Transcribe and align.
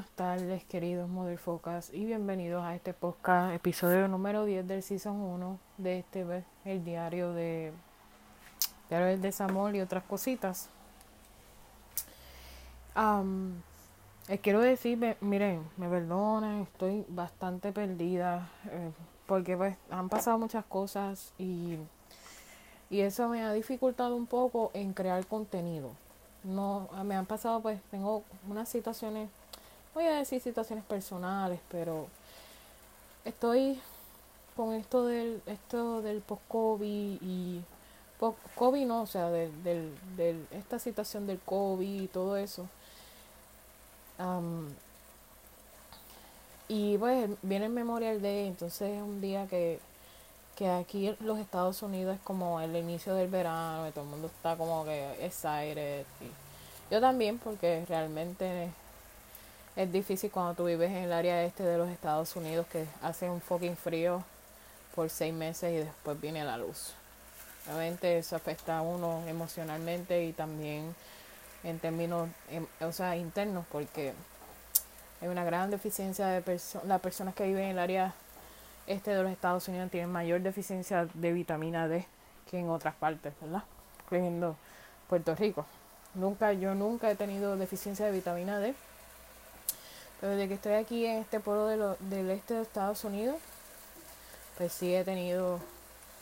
buenas 0.00 0.16
tardes, 0.16 0.64
queridos 0.64 1.10
Focas, 1.40 1.92
y 1.92 2.06
bienvenidos 2.06 2.64
a 2.64 2.74
este 2.74 2.94
podcast, 2.94 3.52
episodio 3.52 4.08
número 4.08 4.46
10 4.46 4.66
del 4.66 4.82
Season 4.82 5.14
1 5.14 5.58
de 5.76 5.98
este, 5.98 6.44
el 6.64 6.82
diario 6.82 7.34
de 7.34 7.74
Diario 8.88 9.08
del 9.08 9.20
Desamor 9.20 9.76
y 9.76 9.82
otras 9.82 10.02
cositas. 10.04 10.70
Eh, 12.96 14.38
quiero 14.38 14.60
decir, 14.60 15.16
miren, 15.20 15.68
me 15.76 15.86
perdonen, 15.86 16.62
estoy 16.62 17.04
bastante 17.08 17.70
perdida, 17.70 18.48
eh, 18.70 18.92
porque 19.26 19.54
pues 19.54 19.76
han 19.90 20.08
pasado 20.08 20.38
muchas 20.38 20.64
cosas 20.64 21.34
y, 21.36 21.76
y 22.88 23.00
eso 23.00 23.28
me 23.28 23.42
ha 23.42 23.52
dificultado 23.52 24.16
un 24.16 24.26
poco 24.26 24.70
en 24.72 24.94
crear 24.94 25.26
contenido 25.26 25.90
no 26.42 26.88
me 27.04 27.14
han 27.14 27.26
pasado 27.26 27.60
pues 27.60 27.80
tengo 27.90 28.22
unas 28.48 28.68
situaciones 28.68 29.28
voy 29.94 30.06
a 30.06 30.16
decir 30.16 30.40
situaciones 30.40 30.84
personales 30.84 31.60
pero 31.70 32.06
estoy 33.24 33.80
con 34.56 34.74
esto 34.74 35.06
del 35.06 35.42
esto 35.46 36.02
del 36.02 36.20
post 36.20 36.42
covid 36.48 37.18
y 37.20 37.62
covid 38.54 38.86
no 38.86 39.02
o 39.02 39.06
sea 39.06 39.30
del, 39.30 39.50
del, 40.16 40.46
esta 40.50 40.78
situación 40.78 41.26
del 41.26 41.38
covid 41.40 42.02
y 42.02 42.08
todo 42.08 42.36
eso 42.36 42.68
y 46.68 46.98
pues 46.98 47.30
viene 47.42 47.66
el 47.66 47.72
Memorial 47.72 48.20
Day 48.20 48.46
entonces 48.46 48.96
es 48.96 49.02
un 49.02 49.20
día 49.20 49.46
que 49.46 49.80
que 50.60 50.68
aquí 50.68 51.16
los 51.20 51.38
Estados 51.38 51.80
Unidos 51.80 52.16
es 52.16 52.20
como 52.20 52.60
el 52.60 52.76
inicio 52.76 53.14
del 53.14 53.30
verano 53.30 53.88
y 53.88 53.92
todo 53.92 54.04
el 54.04 54.10
mundo 54.10 54.26
está 54.26 54.56
como 54.58 54.84
que 54.84 55.24
excited. 55.24 56.04
Y 56.20 56.92
yo 56.92 57.00
también, 57.00 57.38
porque 57.38 57.86
realmente 57.88 58.70
es 59.76 59.92
difícil 59.92 60.30
cuando 60.30 60.54
tú 60.54 60.64
vives 60.64 60.90
en 60.90 61.04
el 61.04 61.12
área 61.12 61.44
este 61.44 61.62
de 61.62 61.78
los 61.78 61.88
Estados 61.88 62.34
Unidos 62.36 62.66
que 62.70 62.86
hace 63.02 63.30
un 63.30 63.40
fucking 63.40 63.76
frío 63.76 64.24
por 64.94 65.08
seis 65.08 65.32
meses 65.32 65.72
y 65.72 65.76
después 65.76 66.20
viene 66.20 66.44
la 66.44 66.56
luz. 66.56 66.94
Obviamente 67.66 68.18
eso 68.18 68.36
afecta 68.36 68.78
a 68.78 68.82
uno 68.82 69.22
emocionalmente 69.26 70.24
y 70.24 70.32
también 70.32 70.94
en 71.62 71.78
términos 71.78 72.28
em, 72.50 72.66
o 72.80 72.92
sea, 72.92 73.16
internos 73.16 73.64
porque 73.70 74.12
hay 75.20 75.28
una 75.28 75.44
gran 75.44 75.70
deficiencia 75.70 76.26
de 76.28 76.40
personas 76.40 76.86
las 76.88 77.00
personas 77.00 77.34
que 77.34 77.44
viven 77.44 77.64
en 77.64 77.70
el 77.70 77.78
área 77.78 78.14
este 78.86 79.12
de 79.12 79.22
los 79.22 79.30
Estados 79.30 79.68
Unidos 79.68 79.90
tiene 79.90 80.06
mayor 80.06 80.40
deficiencia 80.40 81.06
de 81.14 81.32
vitamina 81.32 81.86
D 81.86 82.06
que 82.50 82.58
en 82.58 82.68
otras 82.68 82.94
partes, 82.94 83.32
¿verdad? 83.40 83.62
Incluyendo 84.04 84.56
Puerto 85.08 85.34
Rico. 85.36 85.64
Nunca, 86.14 86.52
yo 86.52 86.74
nunca 86.74 87.08
he 87.10 87.14
tenido 87.14 87.56
deficiencia 87.56 88.06
de 88.06 88.12
vitamina 88.12 88.58
D. 88.58 88.74
Desde 90.20 90.48
que 90.48 90.54
estoy 90.54 90.74
aquí 90.74 91.06
en 91.06 91.18
este 91.18 91.40
pueblo 91.40 91.66
de 91.66 91.96
del 92.16 92.30
este 92.30 92.54
de 92.54 92.62
Estados 92.62 93.04
Unidos, 93.04 93.36
pues 94.58 94.72
sí 94.72 94.94
he 94.94 95.02
tenido 95.02 95.58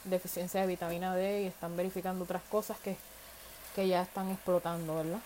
deficiencia 0.04 0.60
de 0.60 0.68
vitamina 0.68 1.14
D 1.16 1.42
y 1.42 1.46
están 1.46 1.76
verificando 1.76 2.24
otras 2.24 2.42
cosas 2.44 2.78
que, 2.78 2.96
que 3.74 3.88
ya 3.88 4.02
están 4.02 4.30
explotando, 4.30 4.94
¿verdad? 4.94 5.20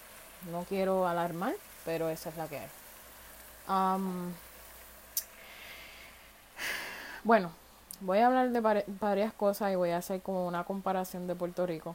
No 0.51 0.65
quiero 0.65 1.07
alarmar, 1.07 1.55
pero 1.85 2.09
esa 2.09 2.31
es 2.31 2.37
la 2.37 2.49
que 2.49 2.59
hay. 2.59 2.69
Bueno, 7.25 7.53
voy 8.01 8.19
a 8.19 8.27
hablar 8.27 8.51
de 8.51 8.85
varias 9.01 9.33
cosas 9.35 9.71
y 9.73 9.77
voy 9.77 9.91
a 9.91 9.99
hacer 9.99 10.21
como 10.23 10.49
una 10.49 10.65
comparación 10.65 11.27
de 11.27 11.35
Puerto 11.35 11.67
Rico. 11.67 11.95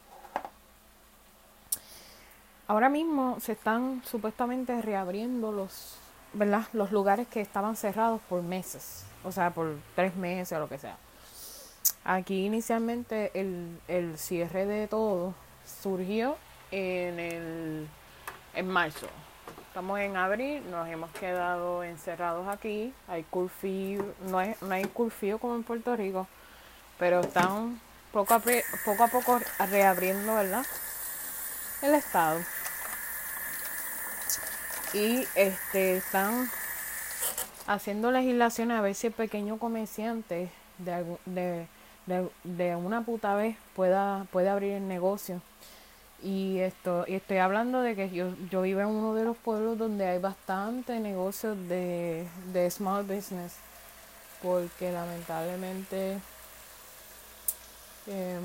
Ahora 2.68 2.88
mismo 2.90 3.40
se 3.40 3.54
están 3.54 4.04
supuestamente 4.06 4.82
reabriendo 4.82 5.52
los, 5.52 5.96
¿verdad? 6.34 6.68
Los 6.74 6.92
lugares 6.92 7.28
que 7.28 7.42
estaban 7.42 7.76
cerrados 7.76 8.22
por 8.30 8.42
meses, 8.42 9.06
o 9.24 9.32
sea, 9.32 9.52
por 9.52 9.76
tres 9.96 10.16
meses 10.16 10.56
o 10.56 10.60
lo 10.60 10.70
que 10.70 10.78
sea. 10.78 10.98
Aquí 12.04 12.46
inicialmente 12.46 13.32
el, 13.34 13.80
el 13.88 14.18
cierre 14.18 14.66
de 14.66 14.88
todo 14.88 15.34
surgió 15.66 16.38
en 16.72 17.20
el 17.20 17.88
en 18.54 18.68
marzo, 18.68 19.08
Estamos 19.78 20.00
en 20.00 20.18
abril, 20.18 20.64
nos 20.72 20.88
hemos 20.88 21.12
quedado 21.12 21.84
encerrados 21.84 22.48
aquí. 22.48 22.92
Hay 23.08 23.22
curfew, 23.22 24.16
no 24.22 24.40
hay, 24.40 24.56
no 24.60 24.74
hay 24.74 24.86
curfew 24.86 25.38
como 25.38 25.54
en 25.54 25.62
Puerto 25.62 25.96
Rico, 25.96 26.28
pero 26.98 27.20
están 27.20 27.80
poco 28.12 28.34
a, 28.34 28.40
poco 28.40 29.04
a 29.04 29.08
poco 29.08 29.40
reabriendo, 29.70 30.34
¿verdad? 30.34 30.66
El 31.84 31.94
estado. 31.94 32.40
Y 34.94 35.26
este 35.36 35.98
están 35.98 36.50
haciendo 37.68 38.12
legislaciones 38.12 38.78
a 38.78 38.82
ver 38.82 38.96
si 38.96 39.08
el 39.08 39.14
pequeño 39.14 39.58
comerciante 39.58 40.50
de, 40.78 41.18
de, 41.26 41.68
de, 42.06 42.30
de 42.44 42.76
una 42.76 43.02
puta 43.02 43.36
vez 43.36 43.58
pueda, 43.76 44.26
puede 44.32 44.50
abrir 44.50 44.74
el 44.74 44.88
negocio 44.88 45.42
y 46.24 46.60
esto 46.60 47.06
y 47.08 47.14
estoy 47.16 47.38
hablando 47.38 47.82
de 47.82 47.96
que 47.96 48.10
yo, 48.10 48.34
yo 48.50 48.64
vivo 48.64 48.82
en 48.82 48.88
uno 48.88 49.14
de 49.14 49.24
los 49.24 49.38
pueblos 49.38 49.78
donde 49.78 50.08
hay 50.08 50.20
bastante 50.20 51.00
negocios 51.00 51.58
de, 51.68 52.28
de 52.54 52.72
small 52.72 53.04
business. 53.04 53.56
Porque 54.42 54.92
lamentablemente, 54.92 56.20
eh, 58.06 58.40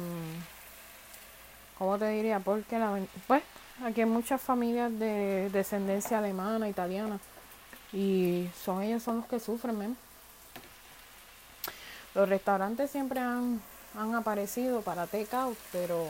¿cómo 1.79 1.99
te 1.99 2.09
diría? 2.09 2.41
Porque 2.41 2.79
la, 2.79 2.99
pues 3.27 3.43
aquí 3.85 4.01
hay 4.01 4.07
muchas 4.07 4.41
familias 4.41 4.97
de 4.99 5.51
descendencia 5.51 6.19
alemana, 6.19 6.69
italiana. 6.69 7.19
Y 7.93 8.49
son 8.65 8.83
ellos 8.83 9.03
son 9.03 9.19
los 9.19 9.27
que 9.27 9.39
sufren, 9.39 9.97
Los 12.15 12.29
restaurantes 12.29 12.91
siempre 12.91 13.21
han, 13.21 13.61
han 13.99 14.15
aparecido 14.15 14.83
para 14.83 15.07
takeout, 15.07 15.57
pero 15.73 16.09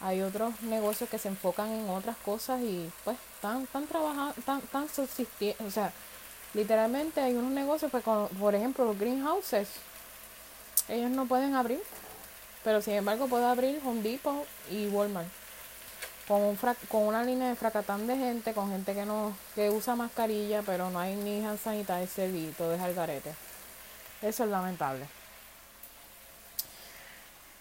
hay 0.00 0.22
otros 0.22 0.60
negocios 0.62 1.08
que 1.08 1.18
se 1.18 1.28
enfocan 1.28 1.70
en 1.70 1.88
otras 1.88 2.16
cosas 2.18 2.60
y 2.60 2.90
pues 3.04 3.16
están, 3.34 3.62
están 3.62 3.86
trabajando, 3.86 4.34
están, 4.36 4.58
están 4.58 4.88
subsistiendo, 4.88 5.64
o 5.64 5.70
sea, 5.70 5.92
literalmente 6.52 7.20
hay 7.20 7.34
unos 7.34 7.52
negocios, 7.52 7.90
pues 7.90 8.04
por 8.04 8.54
ejemplo 8.54 8.84
los 8.84 8.98
greenhouses, 8.98 9.68
ellos 10.88 11.10
no 11.10 11.26
pueden 11.26 11.54
abrir, 11.54 11.80
pero 12.62 12.82
sin 12.82 12.94
embargo 12.94 13.28
puede 13.28 13.46
abrir 13.46 13.80
Home 13.84 14.02
Depot 14.02 14.46
y 14.70 14.88
Walmart. 14.88 15.43
Con, 16.26 16.40
un 16.40 16.58
con 16.88 17.02
una 17.02 17.22
línea 17.22 17.50
de 17.50 17.54
fracatán 17.54 18.06
de 18.06 18.16
gente, 18.16 18.54
con 18.54 18.70
gente 18.70 18.94
que 18.94 19.04
no 19.04 19.36
que 19.54 19.70
usa 19.70 19.94
mascarilla, 19.94 20.62
pero 20.62 20.90
no 20.90 20.98
hay 20.98 21.16
ni 21.16 21.44
hand 21.44 21.58
sanitizer 21.58 22.34
y 22.34 22.54
todo 22.56 22.74
es 22.74 22.80
al 22.80 22.94
garete. 22.94 23.34
Eso 24.22 24.44
es 24.44 24.50
lamentable. 24.50 25.06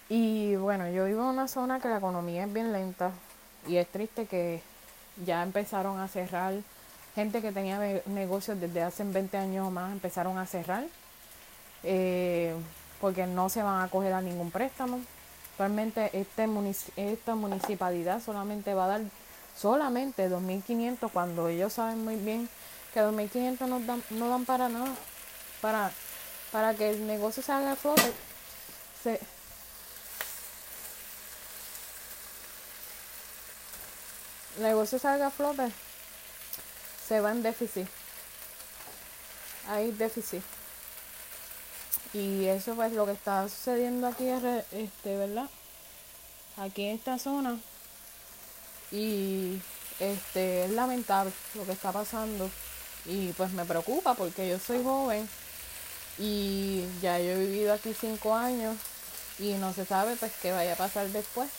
Y 0.10 0.56
bueno, 0.56 0.90
yo 0.90 1.06
vivo 1.06 1.22
en 1.22 1.28
una 1.28 1.48
zona 1.48 1.80
que 1.80 1.90
la 1.90 1.98
economía 1.98 2.46
es 2.46 2.54
bien 2.54 2.72
lenta 2.72 3.12
y 3.68 3.78
es 3.78 3.88
triste 3.88 4.28
que 4.28 4.62
ya 5.26 5.44
empezaron 5.44 6.00
a 6.00 6.08
cerrar. 6.08 6.54
Gente 7.16 7.42
que 7.42 7.52
tenía 7.52 7.80
negocios 8.06 8.60
desde 8.60 8.82
hace 8.82 9.04
20 9.04 9.38
años 9.38 9.68
o 9.68 9.72
más 9.72 9.92
empezaron 9.92 10.38
a 10.38 10.46
cerrar 10.46 10.86
eh, 11.84 12.56
porque 13.00 13.28
no 13.28 13.50
se 13.50 13.62
van 13.62 13.84
a 13.84 13.90
coger 13.90 14.14
a 14.14 14.22
ningún 14.22 14.50
préstamo. 14.52 15.00
Actualmente 15.54 16.10
este 16.20 16.50
esta 16.96 17.36
municipalidad 17.36 18.24
solamente 18.24 18.74
va 18.74 18.86
a 18.86 18.88
dar 18.88 19.02
solamente 19.56 20.28
2.500 20.28 21.12
cuando 21.12 21.48
ellos 21.48 21.74
saben 21.74 22.04
muy 22.04 22.16
bien 22.16 22.50
que 22.92 23.02
2.500 23.02 23.68
no 23.68 23.80
dan, 23.82 24.04
no 24.10 24.30
dan 24.30 24.46
para 24.46 24.68
nada. 24.68 24.92
Para, 25.62 25.92
para 26.52 26.74
que 26.74 26.90
el 26.90 27.06
negocio 27.06 27.44
salga 27.44 27.74
a 27.74 27.76
flote, 27.76 28.02
se, 29.04 29.20
el 34.58 34.64
negocio 34.64 34.98
salga 34.98 35.28
a 35.28 35.32
flote, 35.32 35.72
se 37.08 37.22
va 37.22 37.32
en 37.32 37.44
déficit. 37.44 37.88
Hay 39.70 39.92
déficit. 39.92 40.44
Y 42.14 42.46
eso 42.46 42.76
pues 42.76 42.94
lo 42.94 43.06
que 43.06 43.14
está 43.14 43.48
sucediendo 43.50 44.08
aquí 44.08 44.28
es, 44.28 44.44
este, 44.72 45.18
¿verdad? 45.18 45.50
Aquí 46.58 46.86
en 46.86 46.96
esta 46.96 47.18
zona. 47.18 47.60
Y 48.92 49.60
este 50.00 50.66
es 50.66 50.72
lamentable 50.72 51.34
lo 51.56 51.66
que 51.66 51.72
está 51.72 51.92
pasando. 51.92 52.50
Y 53.06 53.34
pues 53.34 53.52
me 53.52 53.66
preocupa 53.66 54.14
porque 54.14 54.48
yo 54.48 54.60
soy 54.60 54.84
joven 54.84 55.28
y 56.20 56.86
ya 57.02 57.20
yo 57.20 57.32
he 57.32 57.40
vivido 57.40 57.74
aquí 57.74 57.94
cinco 58.00 58.36
años 58.36 58.78
y 59.40 59.54
no 59.54 59.74
se 59.74 59.86
sabe 59.86 60.16
pues 60.16 60.32
qué 60.42 60.52
vaya 60.52 60.74
a 60.74 60.78
pasar 60.78 61.10
después 61.10 61.50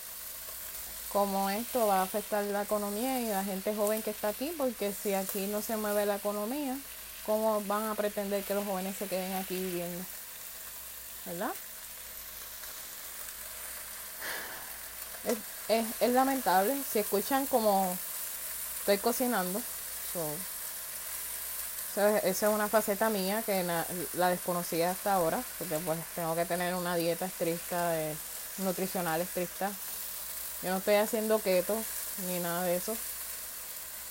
cómo 1.15 1.49
esto 1.49 1.87
va 1.87 2.01
a 2.01 2.03
afectar 2.03 2.43
la 2.47 2.63
economía 2.63 3.21
y 3.21 3.29
la 3.29 3.45
gente 3.45 3.73
joven 3.73 4.03
que 4.03 4.11
está 4.11 4.31
aquí, 4.31 4.53
porque 4.59 4.93
si 4.93 5.15
aquí 5.15 5.47
no 5.47 5.63
se 5.63 5.77
mueve 5.77 6.07
la 6.07 6.17
economía, 6.17 6.77
¿cómo 7.25 7.63
van 7.69 7.85
a 7.85 7.95
pretender 7.95 8.43
que 8.43 8.53
los 8.53 8.67
jóvenes 8.67 8.97
se 8.97 9.07
queden 9.07 9.33
aquí 9.35 9.55
viviendo? 9.55 10.05
¿Verdad? 11.27 11.53
Es, 15.69 16.13
lamentable, 16.13 16.77
si 16.91 16.99
escuchan 16.99 17.47
como 17.47 17.97
estoy 18.81 18.99
cocinando, 18.99 19.61
esa 21.97 22.19
es 22.19 22.43
una 22.43 22.69
faceta 22.69 23.09
mía 23.09 23.43
que 23.47 23.65
la 24.15 24.29
desconocía 24.29 24.91
hasta 24.91 25.15
ahora, 25.15 25.43
porque 25.59 25.79
pues 25.79 25.99
tengo 26.15 26.35
que 26.35 26.45
tener 26.45 26.75
una 26.75 26.97
dieta 26.97 27.25
estricta, 27.25 27.95
nutricional 28.59 29.21
estricta. 29.23 29.71
Yo 30.63 30.71
no 30.71 30.79
estoy 30.79 30.97
haciendo 30.97 31.39
keto 31.41 31.77
ni 32.27 32.41
nada 32.41 32.65
de 32.65 32.77
eso. 32.77 32.95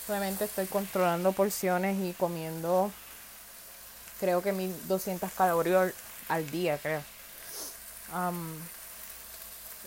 Solamente 0.08 0.46
estoy 0.46 0.66
controlando 0.66 1.32
porciones 1.34 1.98
y 2.00 2.14
comiendo 2.14 2.92
creo 4.20 4.42
que 4.42 4.52
1200 4.54 5.32
calorías 5.34 5.94
al 6.34 6.50
día, 6.50 6.78
creo. 6.80 7.02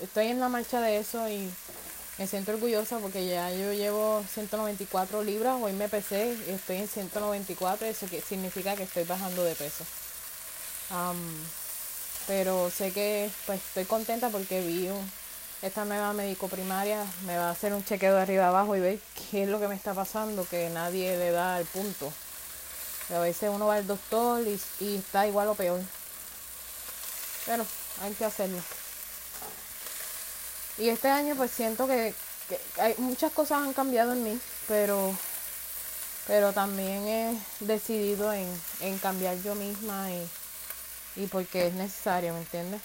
estoy 0.02 0.28
en 0.28 0.40
la 0.40 0.48
marcha 0.48 0.80
de 0.80 0.98
eso 0.98 1.28
y 1.28 1.50
me 2.18 2.26
siento 2.26 2.52
orgullosa 2.52 2.98
porque 2.98 3.26
ya 3.26 3.50
yo 3.50 3.72
llevo 3.72 4.24
194 4.32 5.22
libras, 5.22 5.56
hoy 5.60 5.72
me 5.72 5.88
pesé 5.88 6.36
y 6.48 6.52
estoy 6.52 6.76
en 6.76 6.88
194, 6.88 7.86
eso 7.86 8.06
que 8.06 8.20
significa 8.20 8.76
que 8.76 8.84
estoy 8.84 9.04
bajando 9.04 9.42
de 9.44 9.54
peso. 9.54 9.84
pero 12.26 12.70
sé 12.70 12.92
que 12.92 13.30
pues 13.46 13.60
estoy 13.60 13.84
contenta 13.84 14.30
porque 14.30 14.60
vi 14.62 14.88
esta 15.62 15.84
nueva 15.84 16.12
médico 16.12 16.48
primaria, 16.48 17.04
me 17.26 17.36
va 17.36 17.48
a 17.48 17.50
hacer 17.50 17.72
un 17.72 17.84
chequeo 17.84 18.14
de 18.14 18.22
arriba 18.22 18.48
abajo 18.48 18.76
y 18.76 18.80
ver 18.80 18.98
qué 19.30 19.42
es 19.44 19.48
lo 19.48 19.58
que 19.58 19.68
me 19.68 19.74
está 19.74 19.94
pasando, 19.94 20.46
que 20.48 20.70
nadie 20.70 21.16
le 21.18 21.32
da 21.32 21.58
el 21.58 21.66
punto. 21.66 22.12
a 23.14 23.18
veces 23.18 23.50
uno 23.52 23.66
va 23.66 23.76
al 23.76 23.86
doctor 23.86 24.42
y, 24.46 24.60
y 24.80 24.96
está 24.96 25.26
igual 25.26 25.48
o 25.48 25.54
peor. 25.54 25.80
Pero 27.46 27.64
hay 28.02 28.12
que 28.14 28.24
hacerlo. 28.24 28.60
Y 30.78 30.88
este 30.90 31.08
año 31.08 31.34
pues 31.36 31.50
siento 31.50 31.86
que, 31.86 32.14
hay, 32.78 32.94
muchas 32.98 33.32
cosas 33.32 33.62
han 33.62 33.72
cambiado 33.72 34.12
en 34.12 34.22
mí, 34.22 34.40
pero, 34.68 35.14
pero 36.26 36.52
también 36.52 37.06
he 37.06 37.42
decidido 37.60 38.32
en, 38.32 38.98
cambiar 38.98 39.40
yo 39.42 39.54
misma 39.54 40.10
y, 40.10 40.28
y 41.16 41.26
porque 41.28 41.68
es 41.68 41.74
necesario, 41.74 42.34
¿me 42.34 42.40
entiendes? 42.40 42.82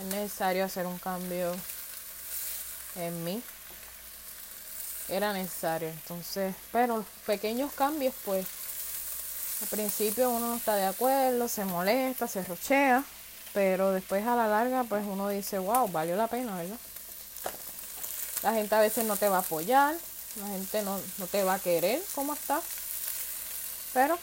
es 0.00 0.06
necesario 0.06 0.64
hacer 0.64 0.86
un 0.86 0.98
cambio 0.98 1.54
en 2.96 3.24
mí. 3.24 3.42
Era 5.08 5.32
necesario, 5.32 5.88
entonces, 5.88 6.54
pero 6.70 7.04
pequeños 7.24 7.72
cambios, 7.72 8.14
pues, 8.24 8.46
al 9.60 9.68
principio 9.68 10.30
uno 10.30 10.48
no 10.48 10.56
está 10.56 10.76
de 10.76 10.86
acuerdo, 10.86 11.48
se 11.48 11.64
molesta, 11.64 12.28
se 12.28 12.44
rochea, 12.44 13.02
pero 13.52 13.90
después 13.90 14.24
a 14.24 14.36
la 14.36 14.46
larga 14.46 14.84
pues 14.84 15.04
uno 15.04 15.28
dice, 15.28 15.58
wow, 15.58 15.88
valió 15.88 16.14
la 16.14 16.28
pena, 16.28 16.56
¿verdad? 16.56 16.78
La 18.42 18.52
gente 18.52 18.74
a 18.74 18.80
veces 18.80 19.04
no 19.04 19.16
te 19.16 19.28
va 19.28 19.38
a 19.38 19.40
apoyar, 19.40 19.96
la 20.40 20.46
gente 20.46 20.82
no, 20.82 21.00
te 21.32 21.42
va 21.42 21.54
a 21.54 21.58
querer 21.58 22.00
como 22.14 22.34
está, 22.34 22.60
pero 23.92 24.16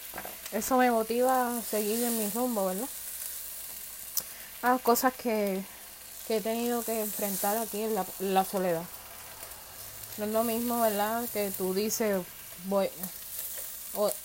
eso 0.53 0.77
me 0.77 0.89
motiva 0.89 1.57
a 1.57 1.61
seguir 1.61 2.01
en 2.01 2.17
mi 2.17 2.29
rumbo, 2.29 2.67
¿verdad? 2.67 2.87
Las 4.61 4.81
cosas 4.81 5.13
que, 5.13 5.63
he 6.29 6.41
tenido 6.41 6.81
que 6.83 7.01
enfrentar 7.01 7.57
aquí 7.57 7.81
en 7.81 7.93
la, 7.93 8.05
la 8.19 8.45
soledad. 8.45 8.83
No 10.17 10.25
es 10.25 10.31
lo 10.31 10.43
mismo, 10.43 10.79
¿verdad? 10.81 11.25
Que 11.33 11.51
tú 11.51 11.73
dices, 11.73 12.25
voy, 12.63 12.89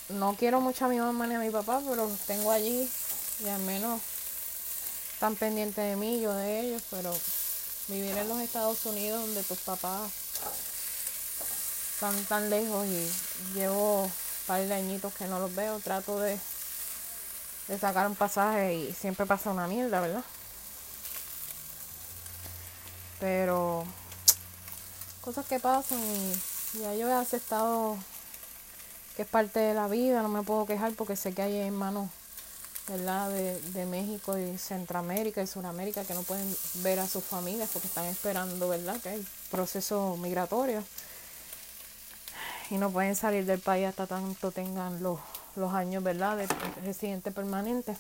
no 0.09 0.35
quiero 0.37 0.61
mucho 0.61 0.85
a 0.85 0.89
mi 0.89 0.99
mamá 0.99 1.27
ni 1.27 1.35
a 1.35 1.39
mi 1.39 1.51
papá, 1.51 1.81
pero 1.81 1.97
los 1.97 2.19
tengo 2.21 2.51
allí 2.51 2.89
y 3.41 3.49
al 3.49 3.61
menos 3.63 4.01
están 5.15 5.37
pendientes 5.37 5.85
de 5.85 5.97
mí, 5.97 6.21
yo 6.21 6.33
de 6.35 6.61
ellos, 6.61 6.83
pero 6.91 7.15
vivir 7.89 8.17
en 8.17 8.29
los 8.29 8.39
Estados 8.41 8.85
Unidos 8.87 9.21
donde 9.21 9.43
tus 9.43 9.59
papás 9.59 10.11
están 11.95 12.25
tan 12.25 12.51
lejos 12.51 12.87
y 12.87 13.11
llevo 13.55 14.05
un 14.05 14.13
par 14.47 14.61
de 14.63 14.75
añitos 14.75 15.13
que 15.15 15.27
no 15.27 15.39
los 15.39 15.55
veo, 15.55 15.79
trato 15.81 16.19
de, 16.19 16.39
de 17.69 17.79
sacar 17.79 18.07
un 18.07 18.17
pasaje 18.17 18.75
y 18.75 18.93
siempre 18.93 19.27
pasa 19.27 19.51
una 19.51 19.67
mierda, 19.67 20.01
¿verdad? 20.01 20.25
Pero 23.21 23.85
cosas 25.21 25.47
que 25.47 25.61
pasan 25.61 25.99
y 25.99 26.81
ya 26.81 26.95
yo 26.95 27.09
he 27.09 27.13
aceptado 27.13 27.99
que 29.17 29.23
es 29.23 29.29
parte 29.29 29.61
de 29.61 29.75
la 29.75 29.89
vida, 29.89 30.23
no 30.23 30.29
me 30.29 30.43
puedo 30.43 30.67
quejar 30.67 30.93
porque 30.95 31.17
sé 31.17 31.33
que 31.33 31.43
hay 31.43 31.57
hermanos 31.59 32.09
¿verdad? 32.89 33.31
De, 33.31 33.61
de, 33.61 33.87
México 33.87 34.37
y 34.37 34.59
Centroamérica 34.59 35.41
y 35.43 35.47
Sudamérica 35.47 36.05
que 36.05 36.15
no 36.15 36.23
pueden 36.23 36.57
ver 36.83 36.99
a 36.99 37.07
sus 37.07 37.23
familias 37.23 37.71
porque 37.73 37.87
están 37.87 38.07
esperando, 38.07 38.69
¿verdad? 38.69 39.01
Que 39.01 39.11
hay 39.11 39.27
proceso 39.51 40.17
migratorio 40.17 40.83
y 42.71 42.79
no 42.79 42.91
pueden 42.91 43.15
salir 43.15 43.45
del 43.47 43.61
país 43.61 43.87
hasta 43.87 44.07
tanto 44.07 44.51
tengan 44.51 45.03
los, 45.03 45.21
los 45.57 45.73
años, 45.73 46.03
¿verdad? 46.03 46.37
De 46.37 46.49
residente 46.85 47.31
permanente 47.31 47.97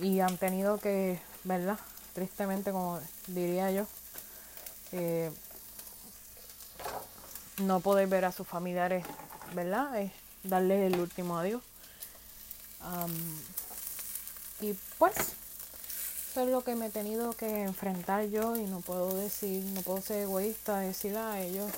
y 0.00 0.20
han 0.20 0.38
tenido 0.38 0.78
que, 0.78 1.20
¿verdad? 1.44 1.78
Tristemente, 2.14 2.70
como 2.70 3.00
diría 3.26 3.70
yo, 3.70 3.86
eh, 4.92 5.30
no 7.58 7.80
poder 7.80 8.06
ver 8.06 8.24
a 8.24 8.32
sus 8.32 8.46
familiares, 8.46 9.04
¿verdad? 9.54 10.00
Es 10.00 10.12
darles 10.42 10.92
el 10.92 11.00
último 11.00 11.38
adiós 11.38 11.62
y 14.60 14.74
pues, 14.98 15.14
eso 16.30 16.42
es 16.42 16.48
lo 16.48 16.64
que 16.64 16.74
me 16.74 16.86
he 16.86 16.90
tenido 16.90 17.32
que 17.32 17.62
enfrentar 17.62 18.28
yo 18.28 18.56
y 18.56 18.62
no 18.64 18.80
puedo 18.80 19.14
decir, 19.14 19.62
no 19.64 19.82
puedo 19.82 20.00
ser 20.00 20.22
egoísta, 20.22 20.80
decir 20.80 21.16
a 21.16 21.32
ah, 21.32 21.40
ellos, 21.40 21.70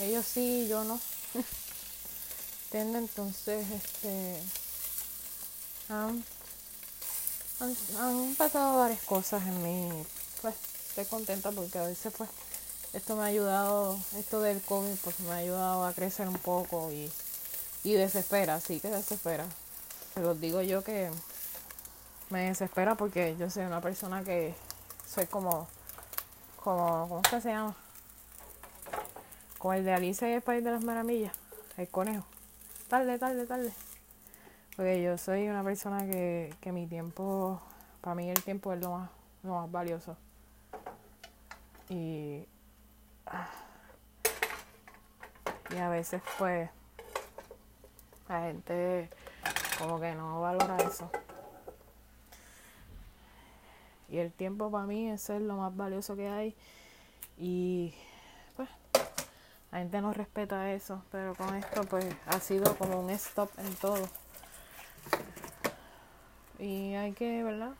ellos 0.00 0.26
sí, 0.26 0.66
yo 0.68 0.84
no. 0.84 1.00
¿Entiendes? 2.64 3.02
Entonces, 3.02 3.70
este, 3.70 4.40
han, 5.88 6.24
han, 7.60 8.34
pasado 8.34 8.78
varias 8.78 9.02
cosas 9.02 9.42
en 9.44 9.62
mí. 9.62 10.04
Pues 10.42 10.56
estoy 10.88 11.04
contenta 11.04 11.52
porque 11.52 11.78
a 11.78 11.84
veces 11.84 12.12
pues 12.16 12.28
esto 12.94 13.16
me 13.16 13.22
ha 13.22 13.26
ayudado, 13.26 13.98
esto 14.16 14.40
del 14.40 14.60
COVID 14.62 14.96
pues 15.02 15.20
me 15.20 15.30
ha 15.32 15.36
ayudado 15.36 15.84
a 15.84 15.92
crecer 15.92 16.28
un 16.28 16.38
poco 16.38 16.90
y 16.92 17.10
y 17.84 17.92
desespera, 17.92 18.58
sí 18.60 18.80
que 18.80 18.88
desespera. 18.88 19.44
Se 20.14 20.20
los 20.20 20.40
digo 20.40 20.62
yo 20.62 20.82
que 20.82 21.10
me 22.30 22.46
desespera 22.46 22.94
porque 22.94 23.36
yo 23.38 23.50
soy 23.50 23.64
una 23.64 23.82
persona 23.82 24.24
que 24.24 24.54
soy 25.06 25.26
como, 25.26 25.68
como, 26.56 27.08
¿cómo 27.08 27.40
se 27.40 27.50
llama? 27.50 27.76
Como 29.58 29.74
el 29.74 29.84
de 29.84 29.92
Alicia 29.92 30.30
y 30.30 30.32
el 30.32 30.42
País 30.42 30.64
de 30.64 30.70
las 30.70 30.82
Maravillas, 30.82 31.34
el 31.76 31.88
conejo. 31.88 32.24
Tarde, 32.88 33.18
tarde, 33.18 33.46
tarde. 33.46 33.72
Porque 34.76 35.02
yo 35.02 35.18
soy 35.18 35.48
una 35.48 35.62
persona 35.62 36.06
que, 36.06 36.54
que 36.60 36.72
mi 36.72 36.86
tiempo, 36.86 37.60
para 38.00 38.14
mí 38.14 38.30
el 38.30 38.42
tiempo 38.42 38.72
es 38.72 38.80
lo 38.80 38.90
más, 38.92 39.10
lo 39.42 39.54
más 39.54 39.70
valioso. 39.70 40.16
Y, 41.90 42.46
y 45.70 45.76
a 45.78 45.88
veces 45.88 46.22
pues 46.38 46.70
la 48.28 48.42
gente 48.42 49.10
como 49.78 50.00
que 50.00 50.14
no 50.14 50.40
valora 50.40 50.76
eso. 50.78 51.10
Y 54.08 54.18
el 54.18 54.32
tiempo 54.32 54.70
para 54.70 54.86
mí 54.86 55.10
es 55.10 55.28
lo 55.28 55.56
más 55.56 55.76
valioso 55.76 56.14
que 56.14 56.28
hay. 56.28 56.54
Y 57.36 57.94
pues 58.54 58.68
la 59.72 59.78
gente 59.78 60.00
no 60.00 60.12
respeta 60.12 60.72
eso. 60.72 61.02
Pero 61.10 61.34
con 61.34 61.54
esto 61.56 61.82
pues 61.84 62.06
ha 62.26 62.38
sido 62.38 62.76
como 62.76 63.00
un 63.00 63.10
stop 63.10 63.50
en 63.58 63.74
todo. 63.76 64.08
Y 66.58 66.94
hay 66.94 67.12
que, 67.12 67.42
¿verdad? 67.42 67.72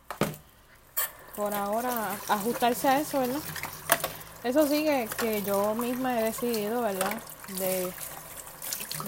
Por 1.37 1.55
ahora 1.55 2.13
ajustarse 2.29 2.89
a 2.89 3.01
eso, 3.01 3.21
¿verdad? 3.21 3.41
Eso 4.45 4.67
sí 4.69 4.87
que, 5.19 5.43
yo 5.43 5.75
misma 5.75 6.21
he 6.21 6.25
decidido, 6.25 6.83
¿verdad? 6.83 7.15
De, 7.59 7.91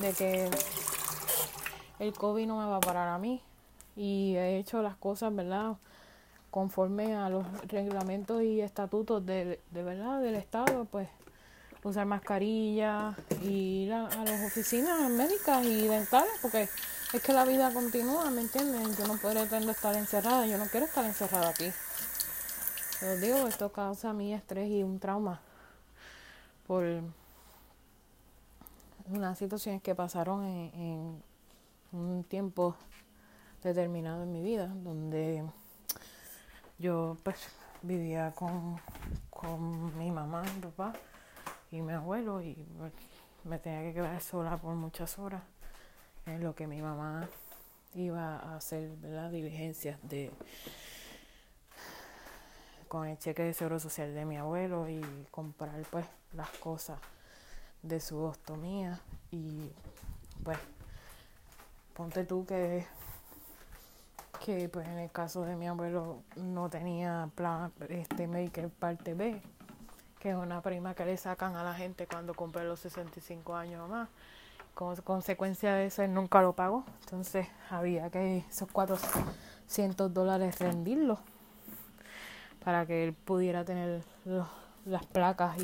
de 0.00 0.12
que 0.14 0.50
el 1.98 2.12
COVID 2.14 2.46
no 2.46 2.58
me 2.58 2.66
va 2.66 2.76
a 2.76 2.80
parar 2.80 3.08
a 3.08 3.18
mí. 3.18 3.42
Y 3.96 4.34
he 4.36 4.58
hecho 4.58 4.82
las 4.82 4.96
cosas, 4.96 5.34
¿verdad? 5.34 5.76
Conforme 6.50 7.14
a 7.14 7.28
los 7.28 7.44
reglamentos 7.68 8.42
y 8.42 8.60
estatutos 8.60 9.24
de, 9.24 9.60
de 9.70 9.82
verdad 9.82 10.20
del 10.20 10.36
Estado, 10.36 10.86
pues 10.86 11.08
usar 11.86 12.06
mascarilla 12.06 13.14
ir 13.42 13.92
a, 13.92 14.08
las 14.24 14.46
oficinas 14.46 15.08
médicas 15.10 15.64
y 15.64 15.86
dentales, 15.86 16.32
porque 16.42 16.68
es 17.12 17.22
que 17.22 17.32
la 17.32 17.44
vida 17.44 17.72
continúa, 17.72 18.30
¿me 18.30 18.40
entienden? 18.40 18.96
Yo 18.96 19.06
no 19.06 19.16
puedo 19.16 19.40
pretendo 19.40 19.70
estar 19.70 19.94
encerrada, 19.94 20.46
yo 20.46 20.58
no 20.58 20.66
quiero 20.66 20.86
estar 20.86 21.04
encerrada 21.04 21.50
aquí. 21.50 21.70
Pero 23.00 23.16
digo, 23.18 23.46
esto 23.46 23.70
causa 23.70 24.10
a 24.10 24.12
mí 24.12 24.32
estrés 24.32 24.70
y 24.70 24.82
un 24.82 24.98
trauma 24.98 25.40
por 26.66 26.84
unas 29.08 29.38
situaciones 29.38 29.82
que 29.82 29.94
pasaron 29.94 30.44
en 30.44 31.22
un 31.92 32.24
tiempo 32.24 32.74
determinado 33.62 34.22
en 34.22 34.32
mi 34.32 34.42
vida 34.42 34.66
donde 34.68 35.44
yo 36.78 37.16
pues 37.22 37.36
vivía 37.82 38.32
con, 38.34 38.80
con 39.30 39.96
mi 39.98 40.10
mamá, 40.10 40.42
mi 40.42 40.60
papá 40.60 40.92
y 41.70 41.80
mi 41.82 41.92
abuelo 41.92 42.40
y 42.42 42.54
pues, 42.78 42.92
me 43.44 43.58
tenía 43.58 43.82
que 43.82 43.94
quedar 43.94 44.20
sola 44.20 44.56
por 44.56 44.74
muchas 44.74 45.18
horas 45.18 45.42
en 46.26 46.42
lo 46.42 46.54
que 46.54 46.66
mi 46.66 46.82
mamá 46.82 47.28
iba 47.94 48.36
a 48.36 48.56
hacer 48.56 48.90
las 49.02 49.30
diligencias 49.32 49.98
de 50.02 50.30
con 52.88 53.06
el 53.06 53.18
cheque 53.18 53.42
de 53.42 53.52
seguro 53.52 53.78
social 53.78 54.14
de 54.14 54.24
mi 54.24 54.36
abuelo 54.36 54.88
y 54.88 55.02
comprar 55.30 55.82
pues 55.90 56.06
las 56.32 56.50
cosas 56.50 56.98
de 57.82 58.00
su 58.00 58.18
ostomía 58.22 59.00
y 59.30 59.70
pues 60.42 60.58
ponte 61.94 62.24
tú 62.24 62.44
que 62.46 62.86
que 64.44 64.68
pues 64.68 64.86
en 64.86 64.98
el 64.98 65.10
caso 65.10 65.42
de 65.42 65.56
mi 65.56 65.66
abuelo 65.66 66.22
no 66.36 66.68
tenía 66.68 67.30
plan 67.34 67.72
este 67.88 68.26
Medicare 68.26 68.68
parte 68.68 69.14
B 69.14 69.42
que 70.18 70.30
es 70.30 70.36
una 70.36 70.60
prima 70.60 70.94
que 70.94 71.04
le 71.04 71.16
sacan 71.16 71.56
a 71.56 71.62
la 71.62 71.74
gente 71.74 72.06
cuando 72.06 72.34
cumple 72.34 72.64
los 72.64 72.80
65 72.80 73.54
años 73.54 73.82
o 73.82 73.88
más. 73.88 74.08
Como 74.74 74.94
consecuencia 74.96 75.74
de 75.74 75.86
eso 75.86 76.02
él 76.02 76.12
nunca 76.12 76.42
lo 76.42 76.52
pagó. 76.52 76.84
Entonces 77.02 77.46
había 77.70 78.10
que 78.10 78.38
esos 78.38 78.70
400 78.72 80.12
dólares 80.12 80.58
rendirlos 80.58 81.18
para 82.66 82.84
que 82.84 83.04
él 83.04 83.12
pudiera 83.12 83.64
tener 83.64 84.02
las 84.84 85.06
placas 85.06 85.56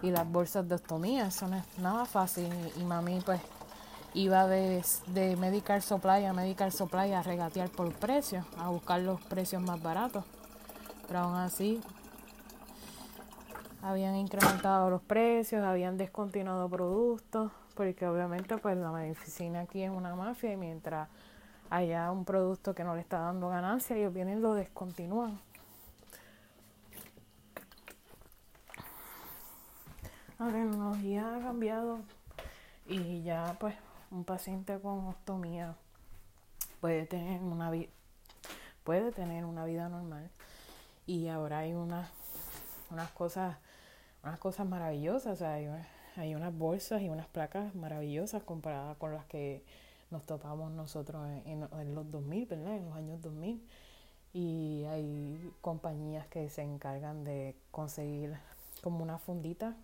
y, 0.00 0.10
las 0.10 0.26
bolsas 0.26 0.66
de 0.66 0.76
ostomía. 0.76 1.26
Eso 1.26 1.46
no 1.46 1.56
es 1.56 1.78
nada 1.78 2.06
fácil. 2.06 2.48
Y, 2.80 2.84
mami 2.84 3.20
pues 3.20 3.38
iba 4.14 4.46
de, 4.46 4.82
de 5.08 5.36
Medical 5.36 5.82
Supply 5.82 6.24
a 6.24 6.32
Medical 6.32 6.72
Supply 6.72 7.12
a 7.12 7.22
regatear 7.22 7.68
por 7.68 7.92
precios, 7.92 8.46
a 8.56 8.70
buscar 8.70 9.02
los 9.02 9.20
precios 9.20 9.60
más 9.60 9.82
baratos. 9.82 10.24
Pero 11.06 11.18
aún 11.18 11.36
así 11.36 11.82
habían 13.82 14.16
incrementado 14.16 14.88
los 14.88 15.02
precios, 15.02 15.62
habían 15.62 15.98
descontinuado 15.98 16.66
productos, 16.70 17.52
porque 17.74 18.06
obviamente 18.06 18.56
pues 18.56 18.78
la 18.78 18.90
medicina 18.90 19.60
aquí 19.60 19.82
es 19.82 19.90
una 19.90 20.14
mafia 20.14 20.54
y 20.54 20.56
mientras 20.56 21.10
haya 21.68 22.10
un 22.10 22.24
producto 22.24 22.74
que 22.74 22.84
no 22.84 22.94
le 22.94 23.02
está 23.02 23.18
dando 23.18 23.50
ganancia, 23.50 23.96
ellos 23.96 24.14
vienen 24.14 24.38
y 24.38 24.40
lo 24.40 24.54
descontinúan. 24.54 25.38
La 30.44 30.52
tecnología 30.52 31.36
ha 31.36 31.40
cambiado 31.40 32.00
y 32.86 33.22
ya 33.22 33.56
pues 33.60 33.74
un 34.10 34.24
paciente 34.24 34.78
con 34.80 35.06
ostomía 35.06 35.76
puede 36.80 37.06
tener 37.06 37.40
una 37.42 37.70
vida 37.70 37.88
puede 38.82 39.12
tener 39.12 39.44
una 39.44 39.64
vida 39.64 39.88
normal 39.88 40.30
y 41.06 41.28
ahora 41.28 41.58
hay 41.58 41.74
unas 41.74 42.10
unas 42.90 43.10
cosas 43.12 43.56
unas 44.24 44.38
cosas 44.40 44.66
maravillosas 44.66 45.40
hay, 45.42 45.68
hay 46.16 46.34
unas 46.34 46.56
bolsas 46.56 47.02
y 47.02 47.08
unas 47.08 47.28
placas 47.28 47.74
maravillosas 47.76 48.42
comparadas 48.42 48.96
con 48.96 49.14
las 49.14 49.24
que 49.26 49.64
nos 50.10 50.26
topamos 50.26 50.72
nosotros 50.72 51.24
en, 51.46 51.66
en, 51.72 51.94
los 51.94 52.10
2000, 52.10 52.46
¿verdad? 52.46 52.76
En 52.76 52.84
los 52.84 52.94
años 52.94 53.22
2000. 53.22 53.66
Y 54.34 54.84
hay 54.90 55.52
compañías 55.62 56.26
que 56.26 56.50
se 56.50 56.60
encargan 56.60 57.24
de 57.24 57.56
conseguir 57.70 58.36
como 58.82 59.02
una 59.02 59.16
fundita 59.16 59.74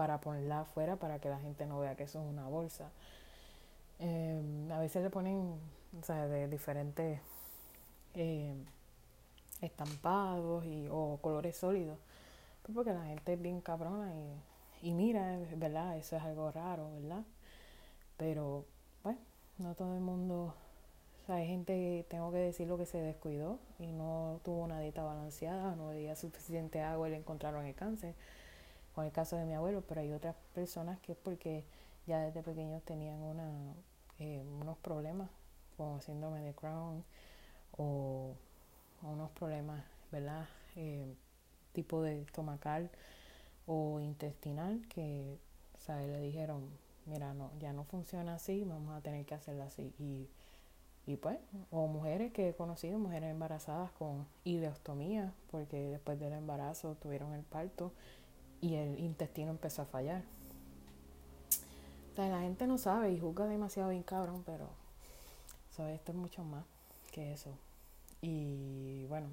para 0.00 0.18
ponerla 0.18 0.60
afuera 0.60 0.96
para 0.96 1.18
que 1.18 1.28
la 1.28 1.38
gente 1.40 1.66
no 1.66 1.78
vea 1.78 1.94
que 1.94 2.04
eso 2.04 2.22
es 2.22 2.26
una 2.26 2.48
bolsa. 2.48 2.90
Em, 3.98 4.72
a 4.72 4.78
veces 4.78 5.02
le 5.02 5.10
ponen 5.10 5.60
o 6.00 6.02
sea, 6.02 6.26
de 6.26 6.48
diferentes 6.48 7.20
em, 8.14 8.64
estampados 9.60 10.64
y, 10.64 10.88
o 10.90 11.18
colores 11.20 11.54
sólidos, 11.54 11.98
pues 12.62 12.74
porque 12.74 12.94
la 12.94 13.04
gente 13.04 13.34
es 13.34 13.42
bien 13.42 13.60
cabrona 13.60 14.10
y, 14.80 14.88
y 14.88 14.94
mira, 14.94 15.38
¿verdad? 15.56 15.98
Eso 15.98 16.16
es 16.16 16.22
algo 16.22 16.50
raro, 16.50 16.90
¿verdad? 16.94 17.24
Pero, 18.16 18.64
bueno, 19.04 19.18
no 19.58 19.74
todo 19.74 19.94
el 19.94 20.00
mundo 20.00 20.54
hay 21.28 21.46
gente, 21.46 22.06
tengo 22.08 22.32
que 22.32 22.38
decirlo, 22.38 22.78
que 22.78 22.86
se 22.86 23.02
descuidó 23.02 23.58
y 23.78 23.92
no 23.92 24.40
tuvo 24.44 24.64
una 24.64 24.80
dieta 24.80 25.02
balanceada, 25.02 25.76
no 25.76 25.88
bebía 25.88 26.16
suficiente 26.16 26.80
agua 26.80 27.08
y 27.08 27.10
le 27.10 27.18
encontraron 27.18 27.66
el 27.66 27.74
cáncer 27.74 28.14
con 29.00 29.06
el 29.06 29.12
caso 29.12 29.36
de 29.36 29.46
mi 29.46 29.54
abuelo, 29.54 29.82
pero 29.88 30.02
hay 30.02 30.12
otras 30.12 30.36
personas 30.54 31.00
que 31.00 31.12
es 31.12 31.18
porque 31.18 31.64
ya 32.06 32.20
desde 32.20 32.42
pequeños 32.42 32.82
tenían 32.82 33.18
una, 33.22 33.50
eh, 34.18 34.44
unos 34.60 34.76
problemas 34.76 35.30
como 35.78 36.02
síndrome 36.02 36.42
de 36.42 36.52
Crohn 36.52 37.02
o, 37.78 38.34
unos 39.00 39.30
problemas, 39.30 39.82
¿verdad? 40.12 40.46
Eh, 40.76 41.14
tipo 41.72 42.02
de 42.02 42.20
estomacal 42.20 42.90
o 43.64 44.00
intestinal 44.00 44.86
que, 44.88 45.38
¿sabes? 45.78 46.06
Le 46.10 46.20
dijeron, 46.20 46.68
mira, 47.06 47.32
no, 47.32 47.52
ya 47.58 47.72
no 47.72 47.84
funciona 47.84 48.34
así, 48.34 48.64
vamos 48.64 48.94
a 48.94 49.00
tener 49.00 49.24
que 49.24 49.34
hacerlo 49.34 49.62
así. 49.62 49.94
Y, 49.98 50.28
y 51.06 51.16
pues, 51.16 51.38
o 51.70 51.86
mujeres 51.86 52.34
que 52.34 52.50
he 52.50 52.54
conocido, 52.54 52.98
mujeres 52.98 53.30
embarazadas 53.30 53.92
con 53.92 54.26
ileostomía, 54.44 55.32
porque 55.50 55.88
después 55.88 56.20
del 56.20 56.34
embarazo 56.34 56.96
tuvieron 56.96 57.32
el 57.32 57.44
parto 57.44 57.94
y 58.60 58.74
el 58.74 58.98
intestino 58.98 59.50
empezó 59.50 59.82
a 59.82 59.86
fallar. 59.86 60.22
O 62.12 62.16
sea, 62.16 62.28
la 62.28 62.40
gente 62.40 62.66
no 62.66 62.78
sabe 62.78 63.12
y 63.12 63.18
juzga 63.18 63.46
demasiado 63.46 63.90
bien 63.90 64.02
cabrón, 64.02 64.42
pero 64.44 64.68
esto 65.88 66.12
es 66.12 66.18
mucho 66.18 66.44
más 66.44 66.64
que 67.12 67.32
eso. 67.32 67.50
Y 68.20 69.06
bueno, 69.06 69.28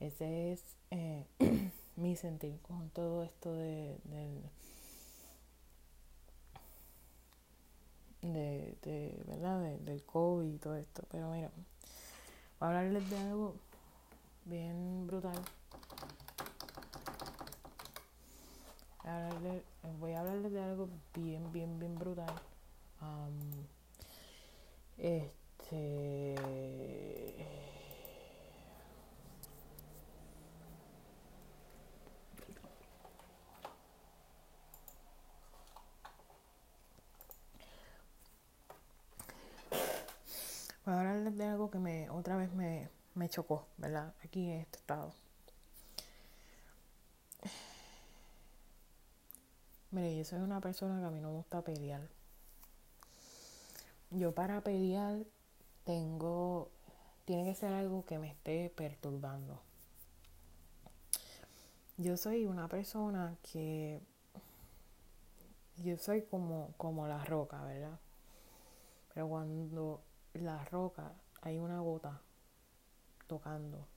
ese 0.00 0.52
es 0.52 0.62
eh, 0.90 1.24
mi 1.96 2.16
sentir 2.16 2.58
con 2.60 2.90
todo 2.90 3.22
esto 3.22 3.54
de, 3.54 3.96
del, 4.04 4.42
de, 8.20 8.76
de, 8.82 9.22
¿verdad? 9.26 9.60
del 9.78 10.02
COVID 10.04 10.52
y 10.52 10.58
todo 10.58 10.76
esto. 10.76 11.02
Pero 11.10 11.30
mira, 11.30 11.50
voy 12.58 12.66
a 12.66 12.66
hablarles 12.66 13.08
de 13.08 13.16
algo 13.18 13.54
bien 14.44 15.06
brutal 15.06 15.40
voy 19.98 20.12
a 20.12 20.20
hablarles 20.20 20.52
de 20.52 20.62
algo 20.62 20.88
bien, 21.14 21.52
bien, 21.52 21.78
bien 21.78 21.98
brutal. 21.98 22.32
este. 24.98 26.34
Voy 40.84 40.94
a 40.94 40.98
hablarles 41.00 41.36
de 41.36 41.44
algo 41.46 41.70
que 41.70 41.78
me 41.78 42.10
otra 42.10 42.36
vez 42.36 42.52
me, 42.52 42.88
me 43.14 43.28
chocó, 43.28 43.66
¿verdad? 43.76 44.14
Aquí 44.24 44.50
en 44.50 44.60
este 44.60 44.78
estado. 44.78 45.12
Mire, 49.92 50.16
yo 50.16 50.24
soy 50.24 50.38
una 50.38 50.60
persona 50.60 51.00
que 51.00 51.06
a 51.06 51.10
mí 51.10 51.20
no 51.20 51.30
me 51.30 51.36
gusta 51.38 51.62
pelear. 51.62 52.08
Yo 54.10 54.32
para 54.32 54.60
pelear 54.60 55.24
tengo, 55.84 56.70
tiene 57.24 57.44
que 57.44 57.56
ser 57.56 57.72
algo 57.72 58.04
que 58.04 58.18
me 58.20 58.28
esté 58.28 58.70
perturbando. 58.70 59.60
Yo 61.96 62.16
soy 62.16 62.46
una 62.46 62.68
persona 62.68 63.36
que, 63.42 64.00
yo 65.78 65.98
soy 65.98 66.22
como, 66.22 66.72
como 66.76 67.08
la 67.08 67.24
roca, 67.24 67.62
¿verdad? 67.64 67.98
Pero 69.12 69.28
cuando 69.28 70.02
la 70.34 70.64
roca 70.66 71.12
hay 71.42 71.58
una 71.58 71.80
gota 71.80 72.20
tocando, 73.26 73.88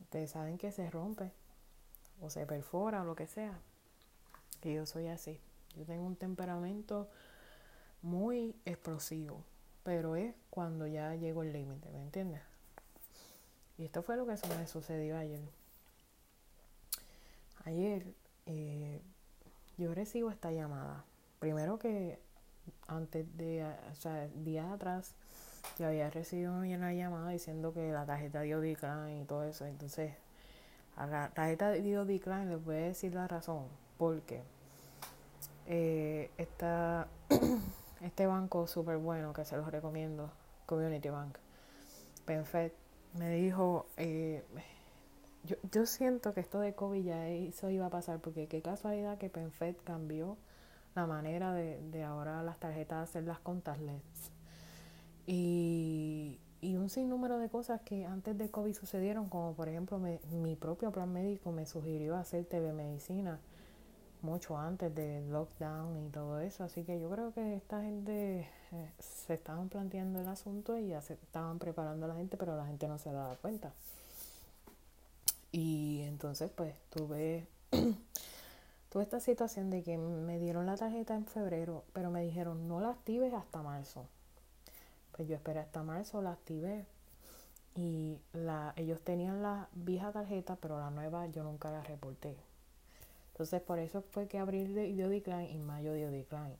ustedes 0.00 0.30
saben 0.30 0.58
que 0.58 0.72
se 0.72 0.90
rompe 0.90 1.32
o 2.20 2.30
se 2.30 2.46
perfora 2.46 3.02
o 3.02 3.04
lo 3.04 3.14
que 3.14 3.26
sea. 3.26 3.58
Que 4.60 4.74
yo 4.74 4.86
soy 4.86 5.08
así. 5.08 5.40
Yo 5.76 5.84
tengo 5.84 6.04
un 6.04 6.16
temperamento 6.16 7.08
muy 8.02 8.54
explosivo, 8.64 9.42
pero 9.82 10.16
es 10.16 10.34
cuando 10.50 10.86
ya 10.86 11.14
llego 11.14 11.42
el 11.42 11.52
límite, 11.52 11.90
¿me 11.90 12.02
entiendes? 12.02 12.40
Y 13.78 13.84
esto 13.84 14.02
fue 14.02 14.16
lo 14.16 14.26
que 14.26 14.34
me 14.58 14.66
sucedió 14.66 15.16
ayer. 15.16 15.40
Ayer 17.64 18.06
eh, 18.46 19.00
yo 19.78 19.94
recibo 19.94 20.30
esta 20.30 20.50
llamada. 20.50 21.04
Primero 21.38 21.78
que 21.78 22.18
antes 22.86 23.26
de, 23.36 23.64
o 23.90 23.94
sea, 23.94 24.28
días 24.28 24.70
atrás, 24.70 25.14
yo 25.78 25.86
había 25.86 26.10
recibido 26.10 26.52
una 26.52 26.92
llamada 26.92 27.30
diciendo 27.30 27.72
que 27.72 27.90
la 27.92 28.04
tarjeta 28.04 28.42
dio 28.42 28.60
decline 28.60 29.22
y 29.22 29.24
todo 29.24 29.44
eso. 29.44 29.64
Entonces 29.64 30.12
a 30.96 31.06
la 31.06 31.30
tarjeta 31.30 31.70
de 31.70 31.80
decline 32.04 32.46
les 32.46 32.64
voy 32.64 32.76
a 32.76 32.80
decir 32.80 33.14
la 33.14 33.28
razón. 33.28 33.64
Porque 33.98 34.42
eh, 35.66 36.30
este 38.00 38.26
banco 38.26 38.66
súper 38.66 38.98
bueno 38.98 39.32
que 39.32 39.44
se 39.44 39.56
los 39.56 39.70
recomiendo, 39.70 40.30
Community 40.66 41.08
Bank, 41.08 41.38
PenFed, 42.24 42.72
me 43.14 43.30
dijo, 43.30 43.86
eh, 43.96 44.44
yo, 45.44 45.56
yo 45.70 45.86
siento 45.86 46.34
que 46.34 46.40
esto 46.40 46.60
de 46.60 46.74
COVID 46.74 47.04
ya 47.04 47.28
eso 47.28 47.70
iba 47.70 47.86
a 47.86 47.90
pasar, 47.90 48.20
porque 48.20 48.46
qué 48.46 48.62
casualidad 48.62 49.18
que 49.18 49.30
PenFed 49.30 49.76
cambió 49.84 50.36
la 50.94 51.06
manera 51.06 51.52
de, 51.52 51.80
de 51.90 52.02
ahora 52.02 52.42
las 52.42 52.58
tarjetas 52.58 53.08
hacerlas 53.08 53.38
contactless. 53.40 54.32
Y, 55.26 55.32
y 55.32 55.59
un 56.90 56.94
sinnúmero 56.94 57.38
de 57.38 57.48
cosas 57.48 57.80
que 57.82 58.04
antes 58.04 58.36
de 58.36 58.50
COVID 58.50 58.74
sucedieron, 58.74 59.28
como 59.28 59.54
por 59.54 59.68
ejemplo 59.68 60.00
mi 60.32 60.56
propio 60.56 60.90
plan 60.90 61.12
médico 61.12 61.52
me 61.52 61.64
sugirió 61.64 62.16
hacer 62.16 62.44
telemedicina 62.46 63.38
mucho 64.22 64.58
antes 64.58 64.92
del 64.92 65.30
lockdown 65.30 65.96
y 66.04 66.08
todo 66.08 66.40
eso, 66.40 66.64
así 66.64 66.82
que 66.82 66.98
yo 66.98 67.08
creo 67.08 67.32
que 67.32 67.54
esta 67.54 67.80
gente 67.80 68.48
eh, 68.72 68.90
se 68.98 69.34
estaban 69.34 69.68
planteando 69.68 70.20
el 70.20 70.26
asunto 70.26 70.76
y 70.76 70.88
ya 70.88 71.00
se 71.00 71.14
estaban 71.14 71.60
preparando 71.60 72.06
a 72.06 72.08
la 72.08 72.16
gente, 72.16 72.36
pero 72.36 72.56
la 72.56 72.66
gente 72.66 72.88
no 72.88 72.98
se 72.98 73.12
daba 73.12 73.36
cuenta. 73.36 73.72
Y 75.52 76.02
entonces 76.02 76.50
pues 76.50 76.74
tuve, 76.90 77.46
tuve 78.90 79.02
esta 79.04 79.20
situación 79.20 79.70
de 79.70 79.84
que 79.84 79.96
me 79.96 80.40
dieron 80.40 80.66
la 80.66 80.76
tarjeta 80.76 81.14
en 81.14 81.24
febrero, 81.24 81.84
pero 81.92 82.10
me 82.10 82.24
dijeron 82.24 82.66
no 82.66 82.80
la 82.80 82.90
actives 82.90 83.32
hasta 83.32 83.62
marzo. 83.62 84.06
Yo 85.26 85.36
esperé 85.36 85.60
hasta 85.60 85.82
marzo, 85.82 86.22
la 86.22 86.32
activé 86.32 86.86
y 87.74 88.18
la, 88.32 88.72
ellos 88.76 89.00
tenían 89.02 89.42
la 89.42 89.68
vieja 89.72 90.12
tarjeta, 90.12 90.56
pero 90.56 90.78
la 90.78 90.90
nueva 90.90 91.26
yo 91.26 91.42
nunca 91.44 91.70
la 91.70 91.82
reporté. 91.82 92.36
Entonces 93.32 93.60
por 93.62 93.78
eso 93.78 94.02
fue 94.02 94.28
que 94.28 94.38
abril 94.38 94.74
dio 94.94 95.08
decline 95.08 95.50
y 95.50 95.58
mayo 95.58 95.94
dio 95.94 96.10
decline. 96.10 96.56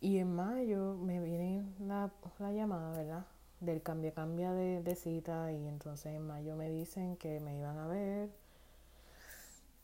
Y 0.00 0.18
en 0.18 0.34
mayo 0.34 0.94
me 0.94 1.20
viene 1.20 1.64
la, 1.80 2.10
la 2.38 2.52
llamada, 2.52 2.96
¿verdad? 2.96 3.26
Del 3.60 3.82
cambio 3.82 4.14
cambia 4.14 4.52
de, 4.52 4.82
de, 4.82 4.96
cita 4.96 5.52
y 5.52 5.66
entonces 5.66 6.14
en 6.14 6.26
mayo 6.26 6.56
me 6.56 6.70
dicen 6.70 7.16
que 7.16 7.40
me 7.40 7.58
iban 7.58 7.78
a 7.78 7.86
ver, 7.86 8.30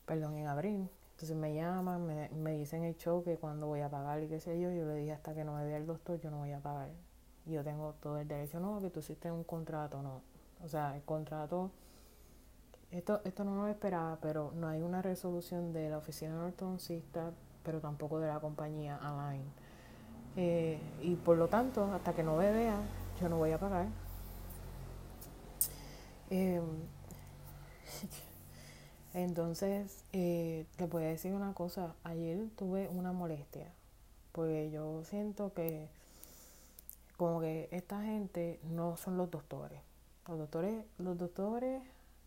perdón, 0.07 0.37
en 0.37 0.47
abril. 0.47 0.89
Entonces 1.13 1.37
me 1.37 1.55
llaman, 1.55 2.07
me, 2.07 2.29
me 2.31 2.53
dicen 2.53 2.85
el 2.85 2.97
choque, 2.97 3.37
cuando 3.37 3.67
voy 3.67 3.81
a 3.81 3.91
pagar 3.91 4.23
y 4.23 4.29
qué 4.29 4.41
sé 4.41 4.61
yo. 4.61 4.71
Yo 4.71 4.87
le 4.87 4.95
dije 4.95 5.13
hasta 5.13 5.35
que 5.35 5.45
no 5.45 5.55
me 5.55 5.65
vea 5.65 5.77
el 5.77 5.87
doctor, 5.87 6.21
yo 6.21 6.31
no 6.31 6.39
voy 6.39 6.53
a 6.53 6.61
pagar 6.61 6.89
yo 7.47 7.63
tengo 7.63 7.95
todo 8.01 8.19
el 8.19 8.29
derecho, 8.29 8.61
no, 8.61 8.81
que 8.81 8.91
tú 8.91 9.01
hiciste 9.01 9.31
un 9.31 9.45
contrato, 9.45 10.03
no. 10.03 10.21
O 10.65 10.69
sea, 10.69 10.97
el 10.97 11.03
contrato, 11.03 11.71
esto, 12.91 13.21
esto 13.25 13.45
no 13.45 13.55
lo 13.57 13.69
esperaba, 13.69 14.19
pero 14.21 14.53
no 14.57 14.69
hay 14.69 14.83
una 14.83 15.03
resolución 15.03 15.73
de 15.73 15.91
la 15.91 15.99
oficina 15.99 16.45
ortodoncista, 16.45 17.33
pero 17.63 17.81
tampoco 17.81 18.19
de 18.21 18.29
la 18.29 18.41
compañía 18.41 18.97
Align. 18.97 19.45
Eh, 20.37 20.79
y 21.03 21.15
por 21.17 21.37
lo 21.37 21.49
tanto, 21.49 21.93
hasta 21.93 22.15
que 22.15 22.23
no 22.23 22.37
me 22.37 22.51
vea, 22.51 22.79
yo 23.21 23.29
no 23.29 23.39
voy 23.39 23.53
a 23.53 23.59
pagar. 23.59 23.87
Eh, 26.31 26.61
entonces, 29.15 30.05
eh, 30.13 30.67
te 30.77 30.87
voy 30.87 31.05
a 31.05 31.09
decir 31.09 31.33
una 31.33 31.55
cosa, 31.55 31.95
ayer 32.05 32.49
tuve 32.57 32.89
una 32.89 33.13
molestia, 33.13 33.73
porque 34.33 34.71
yo 34.71 35.03
siento 35.05 35.53
que 35.55 35.89
como 37.17 37.41
que 37.41 37.69
esta 37.71 38.03
gente 38.03 38.61
no 38.65 38.97
son 38.97 39.17
los 39.17 39.31
doctores. 39.31 39.81
Los 40.29 40.39
doctores, 40.39 40.85
los 40.99 41.17
doctores 41.17 41.83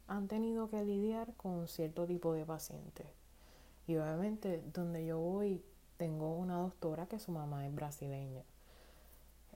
han 0.07 0.27
tenido 0.27 0.69
que 0.69 0.83
lidiar 0.83 1.33
con 1.35 1.67
cierto 1.67 2.05
tipo 2.05 2.33
de 2.33 2.45
pacientes. 2.45 3.07
Y 3.87 3.97
obviamente 3.97 4.63
donde 4.73 5.05
yo 5.05 5.19
voy 5.19 5.63
tengo 5.97 6.33
una 6.35 6.57
doctora 6.57 7.07
que 7.07 7.19
su 7.19 7.31
mamá 7.31 7.67
es 7.67 7.75
brasileña. 7.75 8.43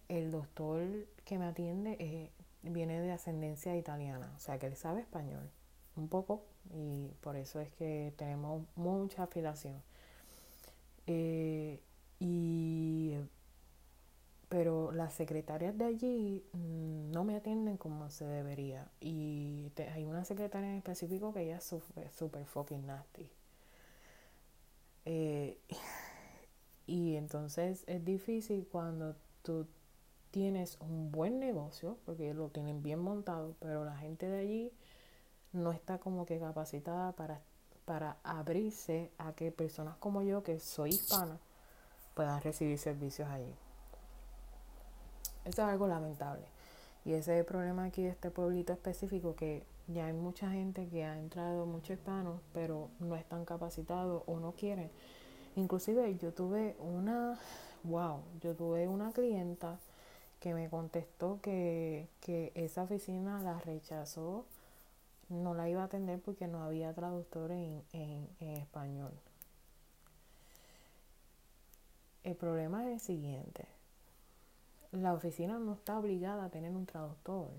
El 0.10 0.30
doctor 0.30 0.84
que 1.24 1.40
me 1.40 1.46
atiende 1.46 2.32
viene 2.62 3.00
de 3.00 3.12
ascendencia 3.12 3.78
italiana, 3.78 4.32
o 4.36 4.40
sea 4.40 4.60
que 4.60 4.68
él 4.68 4.75
sabe 4.75 5.02
español 5.02 5.50
un 5.96 6.08
poco 6.08 6.44
y 6.72 7.08
por 7.22 7.36
eso 7.36 7.60
es 7.60 7.72
que 7.74 8.13
tenemos 8.18 8.63
mucha 8.75 9.24
afiliación. 9.24 9.81
Eh, 11.07 11.79
y 12.20 13.16
pero 14.53 14.92
las 14.92 15.16
secretarias 15.16 15.75
de 15.79 15.85
allí 15.85 16.46
mm, 16.53 17.09
no 17.09 17.24
me 17.24 17.35
atienden 17.35 17.75
como 17.75 18.11
se 18.11 18.24
debería. 18.24 18.87
Y 19.01 19.72
hay 19.92 20.05
una 20.05 20.25
secretaria 20.25 20.70
en 20.70 20.75
específico 20.75 21.33
que 21.33 21.42
ella 21.42 21.57
es 21.57 21.63
super, 21.63 22.46
fucking 22.46 22.85
nasty. 22.85 23.31
Eh, 25.05 25.57
y 26.85 27.16
entonces 27.16 27.83
es 27.87 28.05
difícil 28.05 28.68
cuando 28.72 29.16
tú 29.42 29.66
tienes 30.29 30.77
un 30.81 31.11
buen 31.11 31.39
negocio, 31.39 31.98
porque 32.05 32.35
lo 32.35 32.50
tienen 32.50 32.83
bien 32.83 33.00
montado, 33.00 33.55
pero 33.59 33.83
la 33.83 33.98
gente 33.98 34.29
de 34.29 34.37
allí 34.37 34.72
no 35.51 35.72
está 35.72 35.98
como 35.98 36.27
que 36.27 36.37
capacitada 36.37 37.13
para, 37.13 37.42
para 37.85 38.18
abrirse 38.22 39.09
a 39.18 39.33
que 39.33 39.51
personas 39.51 39.98
como 39.98 40.22
yo, 40.22 40.44
que 40.44 40.59
soy 40.59 40.92
hispana, 40.92 41.39
puedan 42.13 42.39
recibir 42.44 42.77
servicios 42.77 43.27
allí. 43.29 43.55
Eso 45.46 45.62
es 45.62 45.68
algo 45.68 45.88
lamentable. 45.88 46.46
Y 47.06 47.14
ese 47.14 47.34
es 47.34 47.40
el 47.40 47.46
problema 47.46 47.86
aquí 47.86 48.03
de 48.03 48.10
este 48.10 48.32
pueblito 48.32 48.72
específico, 48.72 49.36
que 49.36 49.64
ya 49.88 50.06
hay 50.06 50.14
mucha 50.14 50.50
gente 50.50 50.88
que 50.88 51.03
ha 51.03 51.18
entrado, 51.18 51.66
muchos 51.66 51.98
hispanos, 51.98 52.40
pero 52.53 52.90
no 53.00 53.16
están 53.16 53.44
capacitados 53.44 54.24
o 54.25 54.40
no 54.40 54.53
quieren. 54.53 54.90
Inclusive 55.56 56.18
yo 56.18 56.34
tuve 56.34 56.75
una, 56.79 57.38
wow, 57.84 58.22
yo 58.42 58.56
tuve 58.56 58.88
una 58.88 59.12
clienta 59.12 59.77
que 60.40 60.53
me 60.53 60.70
contestó 60.70 61.40
que, 61.42 62.08
que 62.22 62.51
esa 62.56 62.84
oficina 62.84 63.42
la 63.42 63.60
rechazó, 63.60 64.46
no 65.29 65.53
la 65.53 65.70
iba 65.70 65.82
a 65.82 65.86
atender 65.86 66.20
porque 66.22 66.48
no 66.48 66.64
había 66.64 66.94
traductor 66.94 67.51
en, 67.51 67.84
en, 67.92 68.29
en 68.40 68.50
español. 68.58 69.12
El 72.24 72.36
problema 72.36 72.86
es 72.86 72.94
el 72.94 73.00
siguiente 73.01 73.68
la 74.94 75.14
oficina 75.14 75.58
no 75.58 75.74
está 75.74 75.98
obligada 75.98 76.46
a 76.46 76.50
tener 76.50 76.72
un 76.72 76.86
traductor, 76.86 77.50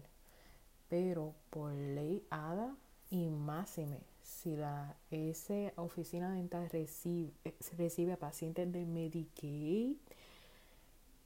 pero 0.88 1.34
por 1.50 1.72
ley 1.72 2.24
ADA 2.30 2.74
y 3.10 3.28
máxime, 3.28 3.98
si 4.22 4.56
la 4.56 4.94
esa 5.10 5.72
oficina 5.76 6.32
dental 6.32 6.70
recibe, 6.70 7.32
recibe 7.76 8.12
a 8.12 8.16
pacientes 8.16 8.72
de 8.72 8.84
Medicaid, 8.84 9.96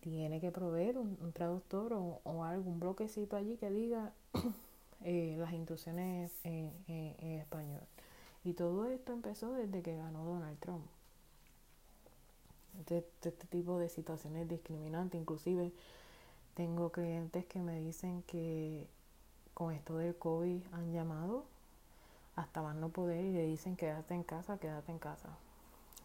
tiene 0.00 0.40
que 0.40 0.50
proveer 0.50 0.96
un, 0.96 1.32
traductor 1.32 1.92
o, 1.92 2.44
algún 2.44 2.80
bloquecito 2.80 3.36
allí 3.36 3.56
que 3.56 3.70
diga 3.70 4.12
eh, 5.04 5.36
las 5.38 5.52
instrucciones 5.52 6.32
en, 6.44 6.72
español. 7.40 7.82
Y 8.44 8.54
todo 8.54 8.86
esto 8.86 9.12
empezó 9.12 9.52
desde 9.52 9.82
que 9.82 9.96
ganó 9.96 10.24
Donald 10.24 10.58
Trump. 10.60 10.84
Este, 12.78 13.04
este 13.22 13.46
tipo 13.48 13.78
de 13.78 13.88
situaciones 13.88 14.48
discriminantes, 14.48 15.20
inclusive 15.20 15.72
tengo 16.58 16.90
clientes 16.90 17.46
que 17.46 17.60
me 17.60 17.78
dicen 17.78 18.24
que 18.24 18.88
con 19.54 19.72
esto 19.72 19.96
del 19.96 20.16
COVID 20.16 20.60
han 20.72 20.92
llamado 20.92 21.44
hasta 22.34 22.62
más 22.62 22.74
no 22.74 22.88
poder 22.88 23.24
y 23.24 23.30
le 23.30 23.46
dicen 23.46 23.76
quédate 23.76 24.14
en 24.14 24.24
casa, 24.24 24.58
quédate 24.58 24.90
en 24.90 24.98
casa. 24.98 25.28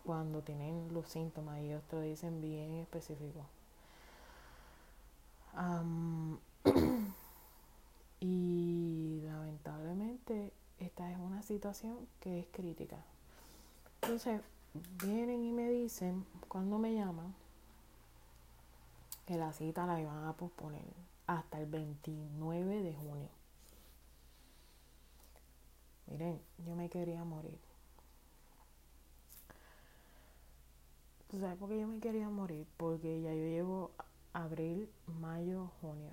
Cuando 0.05 0.43
tienen 0.43 0.93
los 0.93 1.09
síntomas 1.09 1.59
y 1.59 1.69
ellos 1.69 1.81
te 1.89 1.99
dicen 2.01 2.39
bien 2.39 2.75
específico. 2.75 3.47
y 8.19 9.21
lamentablemente 9.25 10.53
esta 10.77 11.11
es 11.11 11.17
una 11.17 11.41
situación 11.41 11.97
que 12.19 12.41
es 12.41 12.45
crítica. 12.51 12.97
Entonces 14.03 14.39
vienen 15.03 15.45
y 15.45 15.51
me 15.51 15.67
dicen, 15.71 16.27
cuando 16.47 16.77
me 16.77 16.93
llaman, 16.93 17.33
que 19.25 19.37
la 19.37 19.53
cita 19.53 19.85
la 19.85 20.01
iban 20.01 20.25
a 20.25 20.33
posponer 20.33 20.85
hasta 21.27 21.59
el 21.59 21.65
29 21.65 22.83
de 22.83 22.93
junio. 22.93 23.29
Miren, 26.07 26.41
yo 26.65 26.75
me 26.75 26.89
quería 26.89 27.23
morir. 27.23 27.59
¿Tú 31.29 31.39
sabes 31.39 31.57
por 31.57 31.69
qué 31.69 31.79
yo 31.79 31.87
me 31.87 31.99
quería 31.99 32.29
morir? 32.29 32.67
Porque 32.77 33.21
ya 33.21 33.33
yo 33.33 33.45
llevo 33.45 33.91
abril, 34.33 34.89
mayo, 35.07 35.71
junio. 35.81 36.11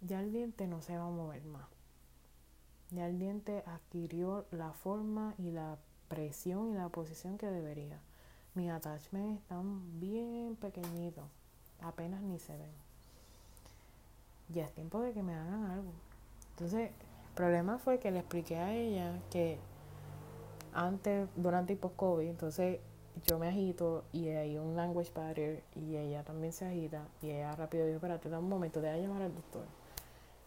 Ya 0.00 0.20
el 0.20 0.32
diente 0.32 0.66
no 0.66 0.80
se 0.82 0.96
va 0.96 1.06
a 1.06 1.10
mover 1.10 1.44
más. 1.44 1.68
Ya 2.90 3.06
el 3.06 3.18
diente 3.18 3.62
adquirió 3.66 4.46
la 4.50 4.72
forma 4.72 5.34
y 5.38 5.50
la 5.50 5.78
presión 6.08 6.70
y 6.70 6.74
la 6.74 6.88
posición 6.88 7.36
que 7.36 7.46
debería 7.46 8.00
mis 8.58 8.70
attachments 8.70 9.40
están 9.40 10.00
bien 10.00 10.56
pequeñitos, 10.56 11.24
apenas 11.80 12.20
ni 12.20 12.40
se 12.40 12.56
ven. 12.56 12.72
Ya 14.48 14.64
es 14.64 14.72
tiempo 14.72 15.00
de 15.00 15.12
que 15.12 15.22
me 15.22 15.34
hagan 15.34 15.64
algo. 15.66 15.92
Entonces, 16.50 16.90
el 16.90 17.34
problema 17.34 17.78
fue 17.78 18.00
que 18.00 18.10
le 18.10 18.18
expliqué 18.18 18.56
a 18.56 18.74
ella 18.74 19.20
que 19.30 19.60
antes, 20.74 21.28
durante 21.36 21.72
y 21.74 21.76
post-COVID, 21.76 22.28
entonces 22.28 22.80
yo 23.26 23.38
me 23.38 23.48
agito 23.48 24.04
y 24.12 24.28
hay 24.28 24.58
un 24.58 24.74
language 24.74 25.12
barrier 25.14 25.62
y 25.76 25.96
ella 25.96 26.24
también 26.24 26.52
se 26.52 26.66
agita 26.66 27.06
y 27.22 27.30
ella 27.30 27.54
rápido 27.54 27.86
dijo, 27.86 27.96
espérate, 27.96 28.28
da 28.28 28.40
un 28.40 28.48
momento, 28.48 28.80
a 28.80 28.96
llamar 28.96 29.22
al 29.22 29.34
doctor. 29.34 29.66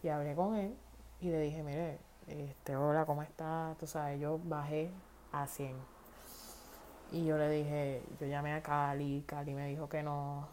Y 0.02 0.08
hablé 0.08 0.34
con 0.34 0.54
él 0.54 0.74
y 1.20 1.30
le 1.30 1.40
dije, 1.40 1.62
mire, 1.62 1.98
este, 2.26 2.76
hola, 2.76 3.06
¿cómo 3.06 3.22
estás? 3.22 3.78
Tú 3.78 3.86
sabes, 3.86 4.20
yo 4.20 4.38
bajé 4.44 4.90
a 5.32 5.46
100. 5.46 5.91
Y 7.12 7.26
yo 7.26 7.36
le 7.36 7.50
dije, 7.50 8.02
yo 8.18 8.26
llamé 8.26 8.54
a 8.54 8.62
Cali, 8.62 9.22
Cali 9.26 9.52
me 9.52 9.68
dijo 9.68 9.88
que 9.88 10.02
no, 10.02 10.48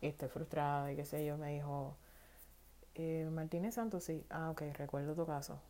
estoy 0.00 0.28
frustrada 0.28 0.92
y 0.92 0.96
qué 0.96 1.04
sé 1.04 1.24
yo, 1.24 1.38
me 1.38 1.54
dijo, 1.54 1.94
eh, 2.96 3.28
Martínez 3.30 3.76
Santos, 3.76 4.04
sí, 4.04 4.26
ah, 4.28 4.50
ok, 4.50 4.62
recuerdo 4.76 5.14
tu 5.14 5.24
caso. 5.24 5.60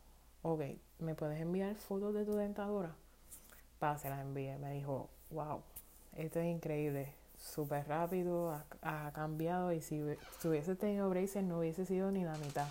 Ok, 0.42 0.62
¿me 0.98 1.14
puedes 1.14 1.38
enviar 1.40 1.74
fotos 1.74 2.14
de 2.14 2.24
tu 2.24 2.34
dentadura? 2.34 2.94
Pa, 3.78 3.98
se 3.98 4.08
las 4.08 4.20
envié. 4.20 4.56
Me 4.56 4.72
dijo, 4.72 5.10
wow, 5.30 5.60
esto 6.16 6.40
es 6.40 6.46
increíble, 6.46 7.12
súper 7.36 7.86
rápido, 7.86 8.58
ha, 8.82 9.12
cambiado 9.12 9.72
y 9.72 9.82
si, 9.82 10.02
si, 10.38 10.48
hubiese 10.48 10.74
tenido 10.74 11.10
braces 11.10 11.44
no 11.44 11.58
hubiese 11.58 11.84
sido 11.84 12.10
ni 12.10 12.24
la 12.24 12.36
mitad. 12.38 12.66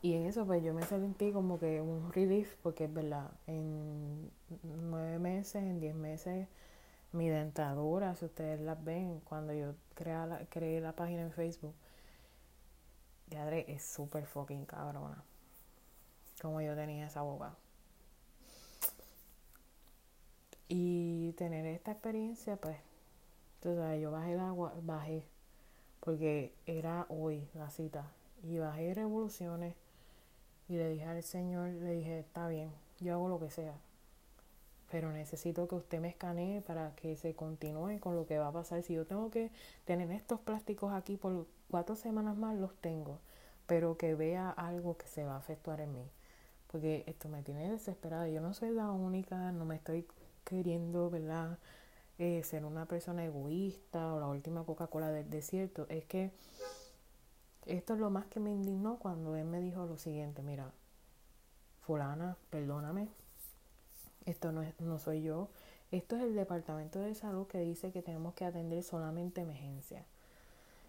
Y 0.00 0.14
en 0.14 0.26
eso 0.26 0.46
pues 0.46 0.62
yo 0.62 0.74
me 0.74 0.82
sentí 0.84 1.32
como 1.32 1.58
que 1.58 1.80
un 1.80 2.12
relief 2.12 2.54
porque 2.62 2.84
es 2.84 2.92
verdad, 2.92 3.30
en 3.46 4.30
nueve 4.62 5.18
meses, 5.18 5.56
en 5.56 5.80
diez 5.80 5.94
meses, 5.94 6.46
mi 7.12 7.28
dentadura, 7.28 8.14
si 8.14 8.26
ustedes 8.26 8.60
las 8.60 8.82
ven, 8.84 9.20
cuando 9.20 9.52
yo 9.52 9.74
creé 9.94 10.26
la, 10.26 10.46
creé 10.50 10.80
la 10.80 10.92
página 10.92 11.22
en 11.22 11.32
Facebook, 11.32 11.74
ya 13.28 13.50
es 13.50 13.82
súper 13.82 14.26
fucking 14.26 14.66
cabrona. 14.66 15.22
Como 16.40 16.60
yo 16.60 16.76
tenía 16.76 17.06
esa 17.06 17.22
boca. 17.22 17.56
Y 20.68 21.32
tener 21.32 21.66
esta 21.66 21.92
experiencia, 21.92 22.56
pues, 22.56 22.76
entonces 23.56 24.00
yo 24.00 24.10
bajé 24.12 24.34
el 24.34 24.40
agua, 24.40 24.74
bajé, 24.82 25.24
porque 26.00 26.54
era 26.66 27.06
hoy 27.08 27.48
la 27.54 27.70
cita, 27.70 28.12
y 28.44 28.58
bajé 28.58 28.94
revoluciones 28.94 29.74
y 30.68 30.76
le 30.76 30.90
dije 30.90 31.04
al 31.04 31.22
Señor, 31.22 31.68
le 31.70 31.92
dije, 31.92 32.20
está 32.20 32.48
bien, 32.48 32.70
yo 33.00 33.14
hago 33.14 33.28
lo 33.28 33.40
que 33.40 33.50
sea, 33.50 33.74
pero 34.90 35.12
necesito 35.12 35.68
que 35.68 35.74
usted 35.74 36.00
me 36.00 36.08
escanee 36.08 36.60
para 36.62 36.94
que 36.96 37.16
se 37.16 37.34
continúe 37.34 37.98
con 38.00 38.16
lo 38.16 38.26
que 38.26 38.38
va 38.38 38.48
a 38.48 38.52
pasar. 38.52 38.82
Si 38.82 38.94
yo 38.94 39.06
tengo 39.06 39.30
que 39.30 39.50
tener 39.84 40.10
estos 40.10 40.40
plásticos 40.40 40.92
aquí 40.92 41.16
por 41.16 41.46
cuatro 41.70 41.94
semanas 41.96 42.36
más, 42.36 42.56
los 42.56 42.74
tengo, 42.76 43.18
pero 43.66 43.98
que 43.98 44.14
vea 44.14 44.50
algo 44.50 44.96
que 44.96 45.06
se 45.06 45.24
va 45.24 45.36
a 45.36 45.40
efectuar 45.40 45.80
en 45.80 45.92
mí. 45.92 46.04
Porque 46.68 47.04
esto 47.06 47.28
me 47.28 47.42
tiene 47.42 47.70
desesperada. 47.70 48.28
Yo 48.28 48.40
no 48.40 48.54
soy 48.54 48.70
la 48.70 48.90
única, 48.90 49.52
no 49.52 49.64
me 49.64 49.76
estoy 49.76 50.06
queriendo, 50.44 51.10
¿verdad? 51.10 51.58
Eh, 52.18 52.42
ser 52.44 52.64
una 52.64 52.86
persona 52.86 53.24
egoísta 53.24 54.14
o 54.14 54.20
la 54.20 54.26
última 54.26 54.64
Coca-Cola 54.64 55.10
del 55.10 55.28
desierto. 55.30 55.86
Es 55.88 56.04
que 56.06 56.32
esto 57.68 57.94
es 57.94 58.00
lo 58.00 58.10
más 58.10 58.26
que 58.26 58.40
me 58.40 58.50
indignó 58.50 58.98
cuando 58.98 59.36
él 59.36 59.44
me 59.44 59.60
dijo 59.60 59.86
lo 59.86 59.98
siguiente, 59.98 60.42
mira, 60.42 60.72
fulana, 61.82 62.36
perdóname, 62.50 63.08
esto 64.26 64.52
no, 64.52 64.62
es, 64.62 64.78
no 64.80 64.98
soy 64.98 65.22
yo, 65.22 65.48
esto 65.90 66.16
es 66.16 66.22
el 66.22 66.34
departamento 66.34 66.98
de 66.98 67.14
salud 67.14 67.46
que 67.46 67.60
dice 67.60 67.92
que 67.92 68.02
tenemos 68.02 68.34
que 68.34 68.44
atender 68.44 68.82
solamente 68.82 69.40
emergencia. 69.40 70.04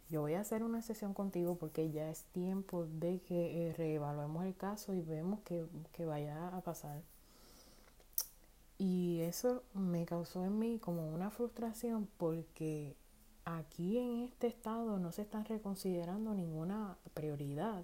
Yo 0.10 0.22
voy 0.22 0.34
a 0.34 0.42
hacer 0.42 0.64
una 0.64 0.82
sesión 0.82 1.14
contigo 1.14 1.56
porque 1.56 1.92
ya 1.92 2.10
es 2.10 2.24
tiempo 2.32 2.86
de 2.86 3.20
que 3.22 3.70
eh, 3.70 3.74
reevaluemos 3.74 4.44
el 4.46 4.56
caso 4.56 4.94
y 4.94 5.02
vemos 5.02 5.40
que, 5.42 5.66
que 5.94 6.06
vaya 6.06 6.48
a 6.50 6.62
pasar. 6.62 7.02
Y 8.80 9.20
eso 9.22 9.64
me 9.74 10.06
causó 10.06 10.46
en 10.46 10.58
mí 10.58 10.80
como 10.80 11.14
una 11.14 11.30
frustración 11.30 12.08
porque 12.18 12.96
aquí 13.58 13.98
en 13.98 14.24
este 14.24 14.48
estado 14.48 15.00
no 15.00 15.12
se 15.12 15.24
está 15.24 15.44
reconsiderando 15.44 16.34
ninguna 16.34 16.98
prioridad 17.14 17.84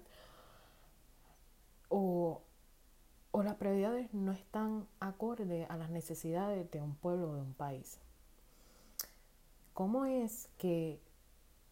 o, 1.88 2.42
o 3.32 3.42
las 3.42 3.56
prioridades 3.56 4.12
no 4.14 4.32
están 4.32 4.86
acorde 5.00 5.66
a 5.68 5.76
las 5.76 5.90
necesidades 5.90 6.70
de 6.70 6.80
un 6.80 6.94
pueblo 6.94 7.30
o 7.30 7.34
de 7.34 7.40
un 7.40 7.54
país. 7.54 7.98
¿Cómo 9.74 10.06
es 10.06 10.48
que 10.56 11.00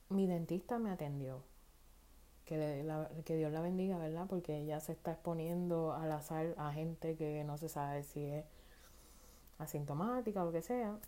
mi 0.08 0.26
dentista 0.26 0.78
me 0.78 0.90
atendió? 0.90 1.42
Que, 2.44 2.84
que 3.24 3.36
Dios 3.36 3.52
la 3.52 3.62
bendiga, 3.62 3.96
¿verdad? 3.96 4.26
Porque 4.28 4.58
ella 4.58 4.80
se 4.80 4.92
está 4.92 5.12
exponiendo 5.12 5.94
al 5.94 6.12
azar 6.12 6.54
a 6.58 6.72
gente 6.72 7.16
que 7.16 7.42
no 7.44 7.56
se 7.56 7.70
sabe 7.70 8.02
si 8.02 8.24
es 8.24 8.44
asintomática 9.58 10.42
o 10.42 10.46
lo 10.46 10.52
que 10.52 10.60
sea 10.60 10.98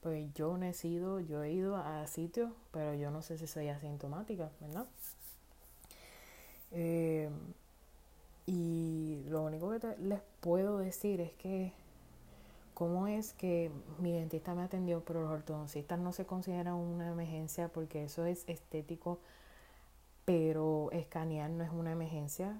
pues 0.00 0.32
yo 0.34 0.56
no 0.56 0.66
he 0.66 0.72
sido, 0.72 1.20
yo 1.20 1.42
he 1.42 1.52
ido 1.52 1.76
a 1.76 2.06
sitios, 2.06 2.50
pero 2.72 2.94
yo 2.94 3.10
no 3.10 3.22
sé 3.22 3.38
si 3.38 3.46
soy 3.46 3.68
asintomática, 3.68 4.50
¿verdad? 4.60 4.86
Eh, 6.72 7.28
y 8.46 9.22
lo 9.28 9.42
único 9.42 9.70
que 9.70 9.96
les 9.98 10.20
puedo 10.40 10.78
decir 10.78 11.20
es 11.20 11.32
que 11.32 11.72
cómo 12.74 13.06
es 13.06 13.34
que 13.34 13.70
mi 13.98 14.12
dentista 14.12 14.54
me 14.54 14.62
atendió, 14.62 15.04
pero 15.04 15.20
los 15.20 15.30
ortodoncistas 15.30 15.98
no 15.98 16.12
se 16.12 16.24
consideran 16.24 16.74
una 16.74 17.10
emergencia 17.10 17.68
porque 17.68 18.04
eso 18.04 18.24
es 18.24 18.48
estético, 18.48 19.18
pero 20.24 20.90
escanear 20.92 21.50
no 21.50 21.62
es 21.62 21.70
una 21.70 21.92
emergencia. 21.92 22.58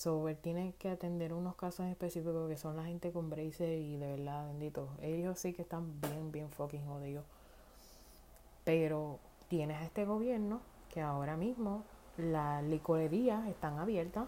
So, 0.00 0.24
tiene 0.40 0.72
que 0.78 0.88
atender 0.88 1.34
unos 1.34 1.56
casos 1.56 1.84
específicos 1.84 2.48
que 2.48 2.56
son 2.56 2.74
la 2.74 2.84
gente 2.84 3.12
con 3.12 3.28
braces 3.28 3.82
y 3.82 3.98
de 3.98 4.16
verdad, 4.16 4.46
bendito. 4.46 4.88
Ellos 5.02 5.38
sí 5.38 5.52
que 5.52 5.60
están 5.60 6.00
bien, 6.00 6.32
bien 6.32 6.50
fucking 6.50 6.86
jodidos. 6.86 7.26
Pero 8.64 9.18
tienes 9.48 9.76
a 9.76 9.84
este 9.84 10.06
gobierno 10.06 10.62
que 10.88 11.02
ahora 11.02 11.36
mismo 11.36 11.84
las 12.16 12.64
licorerías 12.64 13.46
están 13.46 13.78
abiertas 13.78 14.26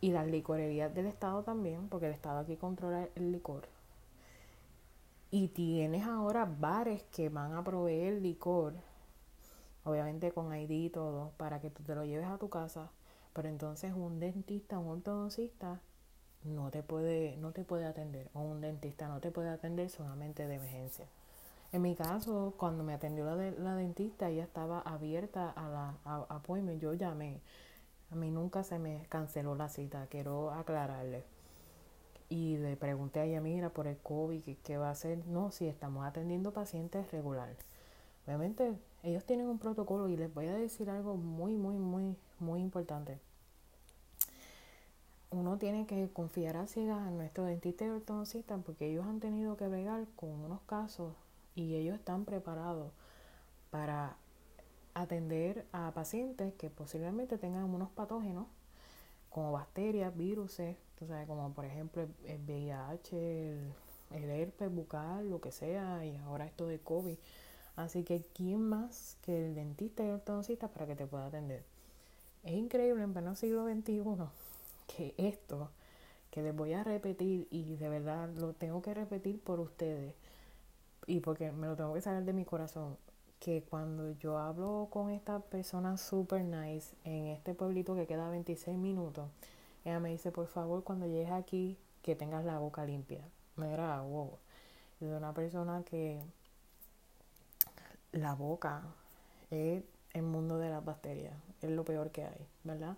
y 0.00 0.10
las 0.10 0.26
licorerías 0.26 0.94
del 0.94 1.04
Estado 1.04 1.42
también, 1.42 1.90
porque 1.90 2.06
el 2.06 2.14
Estado 2.14 2.38
aquí 2.38 2.56
controla 2.56 3.10
el 3.16 3.32
licor. 3.32 3.68
Y 5.30 5.48
tienes 5.48 6.06
ahora 6.06 6.46
bares 6.46 7.02
que 7.14 7.28
van 7.28 7.52
a 7.52 7.62
proveer 7.62 8.22
licor, 8.22 8.72
obviamente 9.84 10.32
con 10.32 10.56
ID 10.56 10.70
y 10.70 10.88
todo, 10.88 11.32
para 11.36 11.60
que 11.60 11.68
tú 11.68 11.82
te 11.82 11.94
lo 11.94 12.06
lleves 12.06 12.28
a 12.28 12.38
tu 12.38 12.48
casa 12.48 12.90
pero 13.32 13.48
entonces 13.48 13.92
un 13.94 14.20
dentista, 14.20 14.78
un 14.78 14.88
ortodoncista 14.88 15.80
no 16.44 16.70
te 16.70 16.82
puede, 16.82 17.36
no 17.36 17.52
te 17.52 17.64
puede 17.64 17.86
atender. 17.86 18.28
O 18.34 18.40
un 18.40 18.60
dentista 18.60 19.08
no 19.08 19.20
te 19.20 19.30
puede 19.30 19.50
atender 19.50 19.90
solamente 19.90 20.46
de 20.46 20.54
emergencia. 20.54 21.06
En 21.72 21.82
mi 21.82 21.94
caso, 21.94 22.54
cuando 22.56 22.82
me 22.82 22.94
atendió 22.94 23.24
la, 23.24 23.36
la 23.36 23.76
dentista, 23.76 24.28
ella 24.28 24.42
estaba 24.44 24.80
abierta 24.80 25.50
a 25.50 25.68
la 25.68 25.94
a, 26.04 26.42
Yo 26.78 26.94
llamé. 26.94 27.40
A 28.10 28.16
mí 28.16 28.30
nunca 28.30 28.64
se 28.64 28.78
me 28.78 29.06
canceló 29.08 29.54
la 29.54 29.68
cita, 29.68 30.06
quiero 30.10 30.50
aclararle. 30.50 31.24
Y 32.28 32.56
le 32.58 32.76
pregunté 32.76 33.20
a 33.20 33.24
ella, 33.24 33.40
mira, 33.40 33.70
por 33.70 33.86
el 33.86 33.98
COVID, 33.98 34.42
¿qué, 34.42 34.56
qué 34.56 34.78
va 34.78 34.88
a 34.88 34.92
hacer? 34.92 35.26
No, 35.26 35.52
si 35.52 35.66
estamos 35.68 36.04
atendiendo 36.04 36.52
pacientes 36.52 37.10
regulares. 37.12 37.56
Obviamente, 38.26 38.74
ellos 39.02 39.24
tienen 39.24 39.46
un 39.46 39.58
protocolo 39.58 40.08
y 40.08 40.16
les 40.16 40.32
voy 40.32 40.46
a 40.46 40.54
decir 40.54 40.90
algo 40.90 41.16
muy, 41.16 41.54
muy, 41.54 41.76
muy, 41.76 42.16
muy 42.38 42.60
importante. 42.60 43.18
Uno 45.30 45.58
tiene 45.58 45.86
que 45.86 46.10
confiar 46.12 46.56
a 46.56 46.66
ciegas 46.66 46.98
a 46.98 47.10
nuestro 47.10 47.44
dentista 47.44 47.86
y 47.86 47.90
ortodoncista 47.90 48.56
porque 48.58 48.90
ellos 48.90 49.06
han 49.06 49.20
tenido 49.20 49.56
que 49.56 49.68
bregar 49.68 50.06
con 50.16 50.30
unos 50.30 50.60
casos 50.62 51.14
y 51.54 51.76
ellos 51.76 51.94
están 51.94 52.24
preparados 52.24 52.92
para 53.70 54.16
atender 54.94 55.66
a 55.72 55.92
pacientes 55.92 56.52
que 56.54 56.68
posiblemente 56.68 57.38
tengan 57.38 57.64
unos 57.64 57.90
patógenos 57.90 58.46
como 59.30 59.52
bacterias, 59.52 60.16
virus, 60.16 60.58
como 61.28 61.52
por 61.54 61.64
ejemplo 61.64 62.02
el 62.26 62.40
VIH, 62.42 63.52
el, 63.52 63.72
el 64.10 64.30
herpes 64.30 64.74
bucal, 64.74 65.30
lo 65.30 65.40
que 65.40 65.52
sea, 65.52 66.04
y 66.04 66.16
ahora 66.16 66.46
esto 66.46 66.66
de 66.66 66.80
COVID. 66.80 67.16
Así 67.76 68.04
que, 68.04 68.24
¿quién 68.34 68.60
más 68.60 69.16
que 69.22 69.46
el 69.46 69.54
dentista 69.54 70.02
y 70.02 70.08
el 70.08 70.14
ortodoncista 70.14 70.68
para 70.68 70.86
que 70.86 70.96
te 70.96 71.06
pueda 71.06 71.26
atender? 71.26 71.64
Es 72.42 72.52
increíble 72.52 73.02
en 73.02 73.12
pleno 73.12 73.34
siglo 73.34 73.64
XXI 73.64 74.02
que 74.86 75.14
esto, 75.16 75.70
que 76.30 76.42
les 76.42 76.54
voy 76.54 76.72
a 76.72 76.84
repetir 76.84 77.46
y 77.50 77.76
de 77.76 77.88
verdad 77.88 78.28
lo 78.30 78.52
tengo 78.54 78.82
que 78.82 78.94
repetir 78.94 79.40
por 79.40 79.60
ustedes 79.60 80.14
y 81.06 81.20
porque 81.20 81.52
me 81.52 81.66
lo 81.66 81.76
tengo 81.76 81.94
que 81.94 82.00
saber 82.00 82.24
de 82.24 82.32
mi 82.32 82.44
corazón, 82.44 82.96
que 83.40 83.62
cuando 83.68 84.12
yo 84.12 84.38
hablo 84.38 84.88
con 84.90 85.10
esta 85.10 85.40
persona 85.40 85.96
super 85.96 86.44
nice 86.44 86.94
en 87.04 87.26
este 87.26 87.54
pueblito 87.54 87.94
que 87.94 88.06
queda 88.06 88.30
26 88.30 88.76
minutos, 88.76 89.28
ella 89.84 89.98
me 89.98 90.10
dice, 90.10 90.30
por 90.30 90.46
favor, 90.46 90.84
cuando 90.84 91.06
llegues 91.06 91.32
aquí, 91.32 91.78
que 92.02 92.14
tengas 92.14 92.44
la 92.44 92.58
boca 92.58 92.84
limpia. 92.84 93.24
Me 93.56 93.72
era 93.72 94.00
wow. 94.02 94.38
de 95.00 95.16
una 95.16 95.32
persona 95.32 95.82
que 95.84 96.22
la 98.12 98.34
boca 98.34 98.82
es 99.50 99.82
el 100.12 100.22
mundo 100.22 100.58
de 100.58 100.70
las 100.70 100.84
bacterias, 100.84 101.34
es 101.62 101.70
lo 101.70 101.84
peor 101.84 102.10
que 102.10 102.24
hay, 102.24 102.46
¿verdad? 102.64 102.96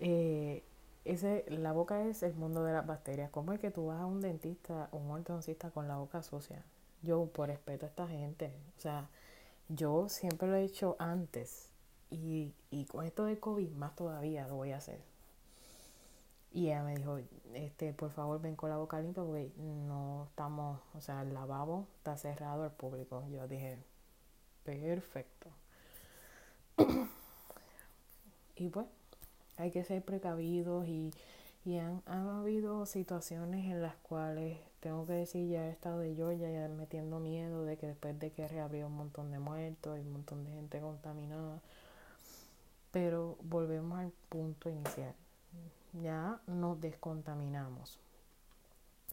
Eh, 0.00 0.62
ese, 1.04 1.44
la 1.48 1.72
boca 1.72 2.02
es 2.04 2.22
el 2.22 2.34
mundo 2.34 2.64
de 2.64 2.72
las 2.72 2.86
bacterias. 2.86 3.30
¿Cómo 3.30 3.52
es 3.52 3.60
que 3.60 3.70
tú 3.70 3.86
vas 3.86 4.00
a 4.00 4.06
un 4.06 4.20
dentista 4.20 4.88
o 4.92 4.98
un 4.98 5.10
ortodoncista 5.10 5.70
con 5.70 5.88
la 5.88 5.96
boca 5.96 6.22
sucia? 6.22 6.64
Yo, 7.02 7.26
por 7.26 7.48
respeto 7.48 7.86
a 7.86 7.88
esta 7.88 8.06
gente, 8.06 8.52
o 8.76 8.80
sea, 8.80 9.08
yo 9.68 10.08
siempre 10.08 10.48
lo 10.48 10.56
he 10.56 10.64
hecho 10.64 10.96
antes 10.98 11.70
y, 12.10 12.52
y 12.70 12.84
con 12.86 13.04
esto 13.04 13.24
de 13.24 13.38
COVID 13.38 13.70
más 13.72 13.96
todavía 13.96 14.46
lo 14.46 14.56
voy 14.56 14.72
a 14.72 14.78
hacer. 14.78 15.00
Y 16.52 16.66
ella 16.66 16.82
me 16.82 16.94
dijo, 16.96 17.18
este, 17.54 17.94
por 17.94 18.10
favor 18.10 18.40
ven 18.40 18.56
con 18.56 18.68
la 18.68 18.76
boca 18.76 19.00
limpia 19.00 19.22
porque 19.22 19.50
no 19.58 20.26
estamos, 20.28 20.80
o 20.94 21.00
sea, 21.00 21.22
el 21.22 21.32
lavabo 21.32 21.88
está 21.96 22.16
cerrado 22.18 22.64
al 22.64 22.72
público. 22.72 23.24
Yo 23.30 23.48
dije, 23.48 23.78
perfecto. 24.62 25.48
y 28.56 28.68
pues, 28.68 28.86
hay 29.56 29.70
que 29.70 29.82
ser 29.84 30.04
precavidos 30.04 30.86
y, 30.86 31.10
y 31.64 31.78
han, 31.78 32.02
habido 32.06 32.84
situaciones 32.84 33.64
en 33.66 33.80
las 33.80 33.96
cuales, 33.96 34.58
tengo 34.80 35.06
que 35.06 35.14
decir, 35.14 35.48
ya 35.48 35.66
he 35.68 35.70
estado 35.70 36.00
de 36.00 36.14
Georgia 36.14 36.50
ya 36.50 36.68
metiendo 36.68 37.18
miedo 37.18 37.64
de 37.64 37.78
que 37.78 37.86
después 37.86 38.18
de 38.18 38.30
que 38.30 38.46
reabrió 38.48 38.88
un 38.88 38.96
montón 38.96 39.30
de 39.30 39.38
muertos 39.38 39.98
y 39.98 40.02
un 40.02 40.12
montón 40.12 40.44
de 40.44 40.50
gente 40.50 40.80
contaminada. 40.80 41.62
Pero 42.90 43.38
volvemos 43.42 43.98
al 43.98 44.12
punto 44.28 44.68
inicial 44.68 45.14
ya 45.92 46.40
nos 46.46 46.80
descontaminamos. 46.80 47.98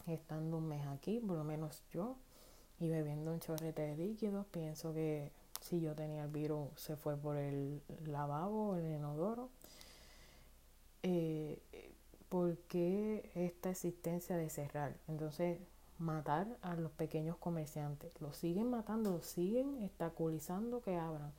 Estando 0.08 0.58
un 0.58 0.68
mes 0.68 0.86
aquí, 0.88 1.20
por 1.20 1.38
lo 1.38 1.44
menos 1.44 1.84
yo, 1.92 2.16
y 2.80 2.90
bebiendo 2.90 3.32
un 3.32 3.40
chorrete 3.40 3.82
de 3.82 3.98
líquidos, 3.98 4.46
pienso 4.48 4.94
que 4.94 5.32
si 5.62 5.82
yo 5.82 5.94
tenía 5.94 6.24
el 6.24 6.32
virus 6.32 6.70
se 6.78 6.96
fue 6.96 7.18
por 7.18 7.38
el 7.38 7.82
lavabo, 8.06 8.76
el 8.78 8.86
inodoro. 8.86 9.50
Eh, 11.04 11.62
¿Por 12.30 12.58
qué 12.68 13.30
esta 13.34 13.72
existencia 13.72 14.38
de 14.38 14.50
cerrar? 14.50 14.96
Entonces, 15.08 15.60
matar 15.98 16.48
a 16.62 16.76
los 16.76 16.92
pequeños 16.92 17.38
comerciantes. 17.38 18.20
Los 18.22 18.38
siguen 18.38 18.70
matando, 18.70 19.12
los 19.12 19.26
siguen 19.26 19.82
estaculizando 19.82 20.82
que 20.82 20.96
abran. 20.96 21.34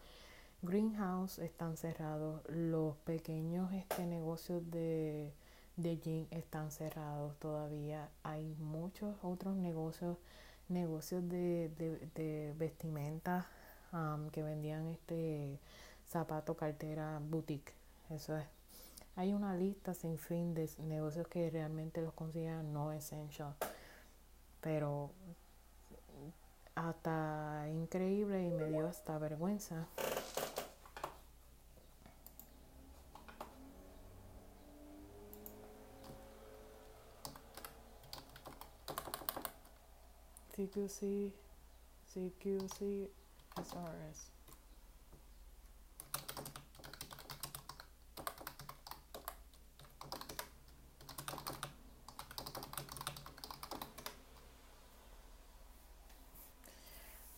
Greenhouse 0.63 1.39
están 1.39 1.79
cerrados, 1.79 2.43
los 2.49 2.95
pequeños 2.99 3.73
este, 3.73 4.07
negocios 4.07 4.63
de, 4.71 5.33
de 5.77 5.97
gin 5.97 6.29
están 6.31 6.71
cerrados 6.71 7.35
todavía. 7.39 8.11
Hay 8.25 8.55
muchos 8.59 9.17
otros 9.23 9.57
negocios, 9.57 10.19
negocios 10.69 11.27
de, 11.31 11.71
de, 12.15 12.55
vestimenta 12.59 13.49
um, 13.93 14.29
que 14.29 14.43
vendían 14.43 14.87
este 14.89 15.59
zapato, 16.07 16.55
cartera, 16.57 17.21
boutique. 17.23 17.73
Eso 18.11 18.37
es. 18.37 18.47
Hay 19.17 19.33
una 19.33 19.55
lista 19.55 19.95
sin 19.95 20.19
fin 20.19 20.53
de 20.53 20.69
negocios 20.81 21.27
que 21.29 21.49
realmente 21.49 22.03
los 22.03 22.13
consideran 22.13 22.71
no 22.75 22.93
essential. 22.93 23.55
Pero 24.61 25.11
hasta 26.75 27.67
increíble 27.73 28.45
y 28.45 28.51
me 28.51 28.67
dio 28.67 28.87
hasta 28.87 29.17
vergüenza 29.17 29.89
CQC, 40.61 41.33
CQC, 42.13 43.11
SRS. 43.57 44.31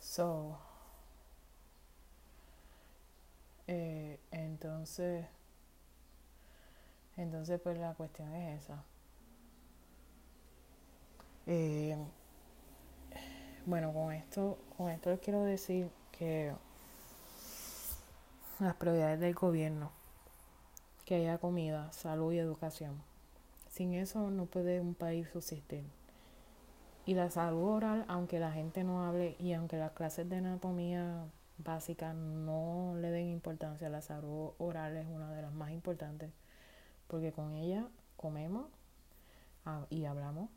So, 0.01 0.59
eh, 3.69 4.19
entonces, 4.33 5.27
entonces 7.17 7.61
pues 7.61 7.79
la 7.79 7.95
cuestión 7.95 8.33
es 8.35 8.65
esa. 8.65 8.85
Eh, 11.47 11.97
bueno, 13.67 13.93
con 13.93 14.13
esto, 14.13 14.59
con 14.77 14.91
esto 14.91 15.11
les 15.11 15.21
quiero 15.21 15.43
decir 15.45 15.89
que 16.11 16.53
las 18.59 18.75
prioridades 18.75 19.21
del 19.21 19.35
gobierno, 19.35 19.91
que 21.05 21.17
haya 21.17 21.39
comida, 21.39 21.91
salud 21.93 22.33
y 22.33 22.39
educación. 22.39 23.01
Sin 23.71 23.95
eso 23.95 24.31
no 24.31 24.47
puede 24.47 24.81
un 24.81 24.95
país 24.95 25.29
subsistir. 25.33 25.85
Y 27.07 27.15
la 27.15 27.31
salud 27.31 27.65
oral, 27.65 28.05
aunque 28.09 28.39
la 28.39 28.53
gente 28.53 28.85
no 28.85 29.05
hable 29.05 29.37
y 29.39 29.53
aunque 29.53 29.77
las 29.77 29.93
clases 29.93 30.29
de 30.29 30.37
anatomía 30.37 31.25
básica 31.59 32.13
no 32.13 32.95
le 33.01 33.11
den 33.11 33.29
importancia, 33.29 33.89
la 33.89 34.03
salud 34.03 34.51
oral 34.59 34.97
es 34.97 35.07
una 35.07 35.33
de 35.33 35.43
las 35.43 35.53
más 35.53 35.71
importantes, 35.73 36.31
porque 37.09 37.33
con 37.33 37.55
ella 37.55 37.89
comemos 38.17 38.67
ah, 39.65 39.87
y 39.91 40.05
hablamos 40.05 40.49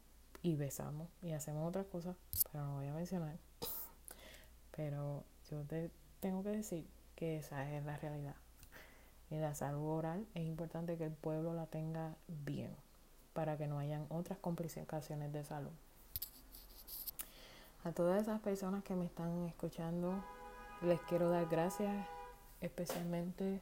y 0.45 0.55
besamos 0.55 1.07
y 1.23 1.31
hacemos 1.31 1.67
otras 1.67 1.87
cosas, 1.87 2.15
pero 2.51 2.63
no 2.63 2.75
voy 2.75 2.87
a 2.87 2.93
mencionar. 2.93 3.35
Pero 4.75 5.23
yo 5.49 5.63
te 5.63 5.89
tengo 6.19 6.43
que 6.43 6.49
decir 6.49 6.85
que 7.15 7.37
esa 7.37 7.71
es 7.71 7.83
la 7.83 7.97
realidad. 7.97 8.35
Y 9.31 9.37
la 9.37 9.55
salud 9.55 9.87
oral 9.87 10.27
es 10.35 10.45
importante 10.45 10.97
que 10.97 11.05
el 11.05 11.13
pueblo 11.13 11.55
la 11.55 11.65
tenga 11.65 12.13
bien 12.45 12.69
para 13.33 13.57
que 13.57 13.65
no 13.65 13.79
hayan 13.79 14.05
otras 14.09 14.37
complicaciones 14.37 15.33
de 15.33 15.43
salud. 15.43 15.71
A 17.83 17.91
todas 17.91 18.21
esas 18.21 18.39
personas 18.39 18.83
que 18.83 18.93
me 18.93 19.05
están 19.05 19.47
escuchando, 19.47 20.23
les 20.83 21.01
quiero 21.01 21.31
dar 21.31 21.47
gracias, 21.47 22.05
especialmente, 22.61 23.61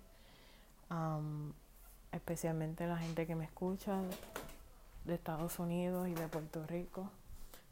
especialmente 2.12 2.84
a 2.84 2.88
la 2.88 2.98
gente 2.98 3.26
que 3.26 3.36
me 3.36 3.46
escucha, 3.46 4.02
de 5.06 5.16
Estados 5.16 5.60
Unidos 5.60 6.08
y 6.08 6.14
de 6.14 6.28
Puerto 6.28 6.66
Rico 6.66 7.10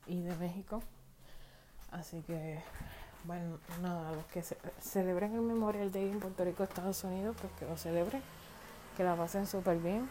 y 0.08 0.22
de 0.22 0.36
México. 0.36 0.84
Así 1.92 2.22
que, 2.22 2.62
bueno, 3.26 3.60
nada, 3.82 4.12
los 4.14 4.26
que 4.26 4.44
celebren 4.82 5.34
el 5.34 5.42
Memorial 5.42 5.92
Day 5.92 6.10
en 6.10 6.20
Puerto 6.20 6.44
Rico, 6.44 6.64
Estados 6.64 7.04
Unidos, 7.04 7.36
pues 7.40 7.52
que 7.54 7.66
lo 7.66 7.78
celebren, 7.78 8.22
que 8.98 9.04
la 9.04 9.16
pasen 9.16 9.48
súper 9.48 9.78
bien. 9.78 10.10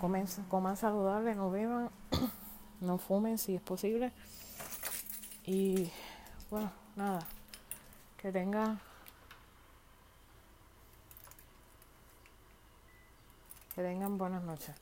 Comen, 0.00 0.26
coman 0.48 0.76
saludable, 0.76 1.34
no 1.34 1.50
beban, 1.50 1.90
no 2.80 2.98
fumen 2.98 3.38
si 3.38 3.56
es 3.56 3.62
posible. 3.62 4.12
Y 5.44 5.90
bueno, 6.50 6.70
nada, 6.94 7.20
que 8.16 8.30
tengan 8.30 8.80
que 13.74 13.82
tengan 13.82 14.18
buenas 14.18 14.42
noches. 14.42 14.74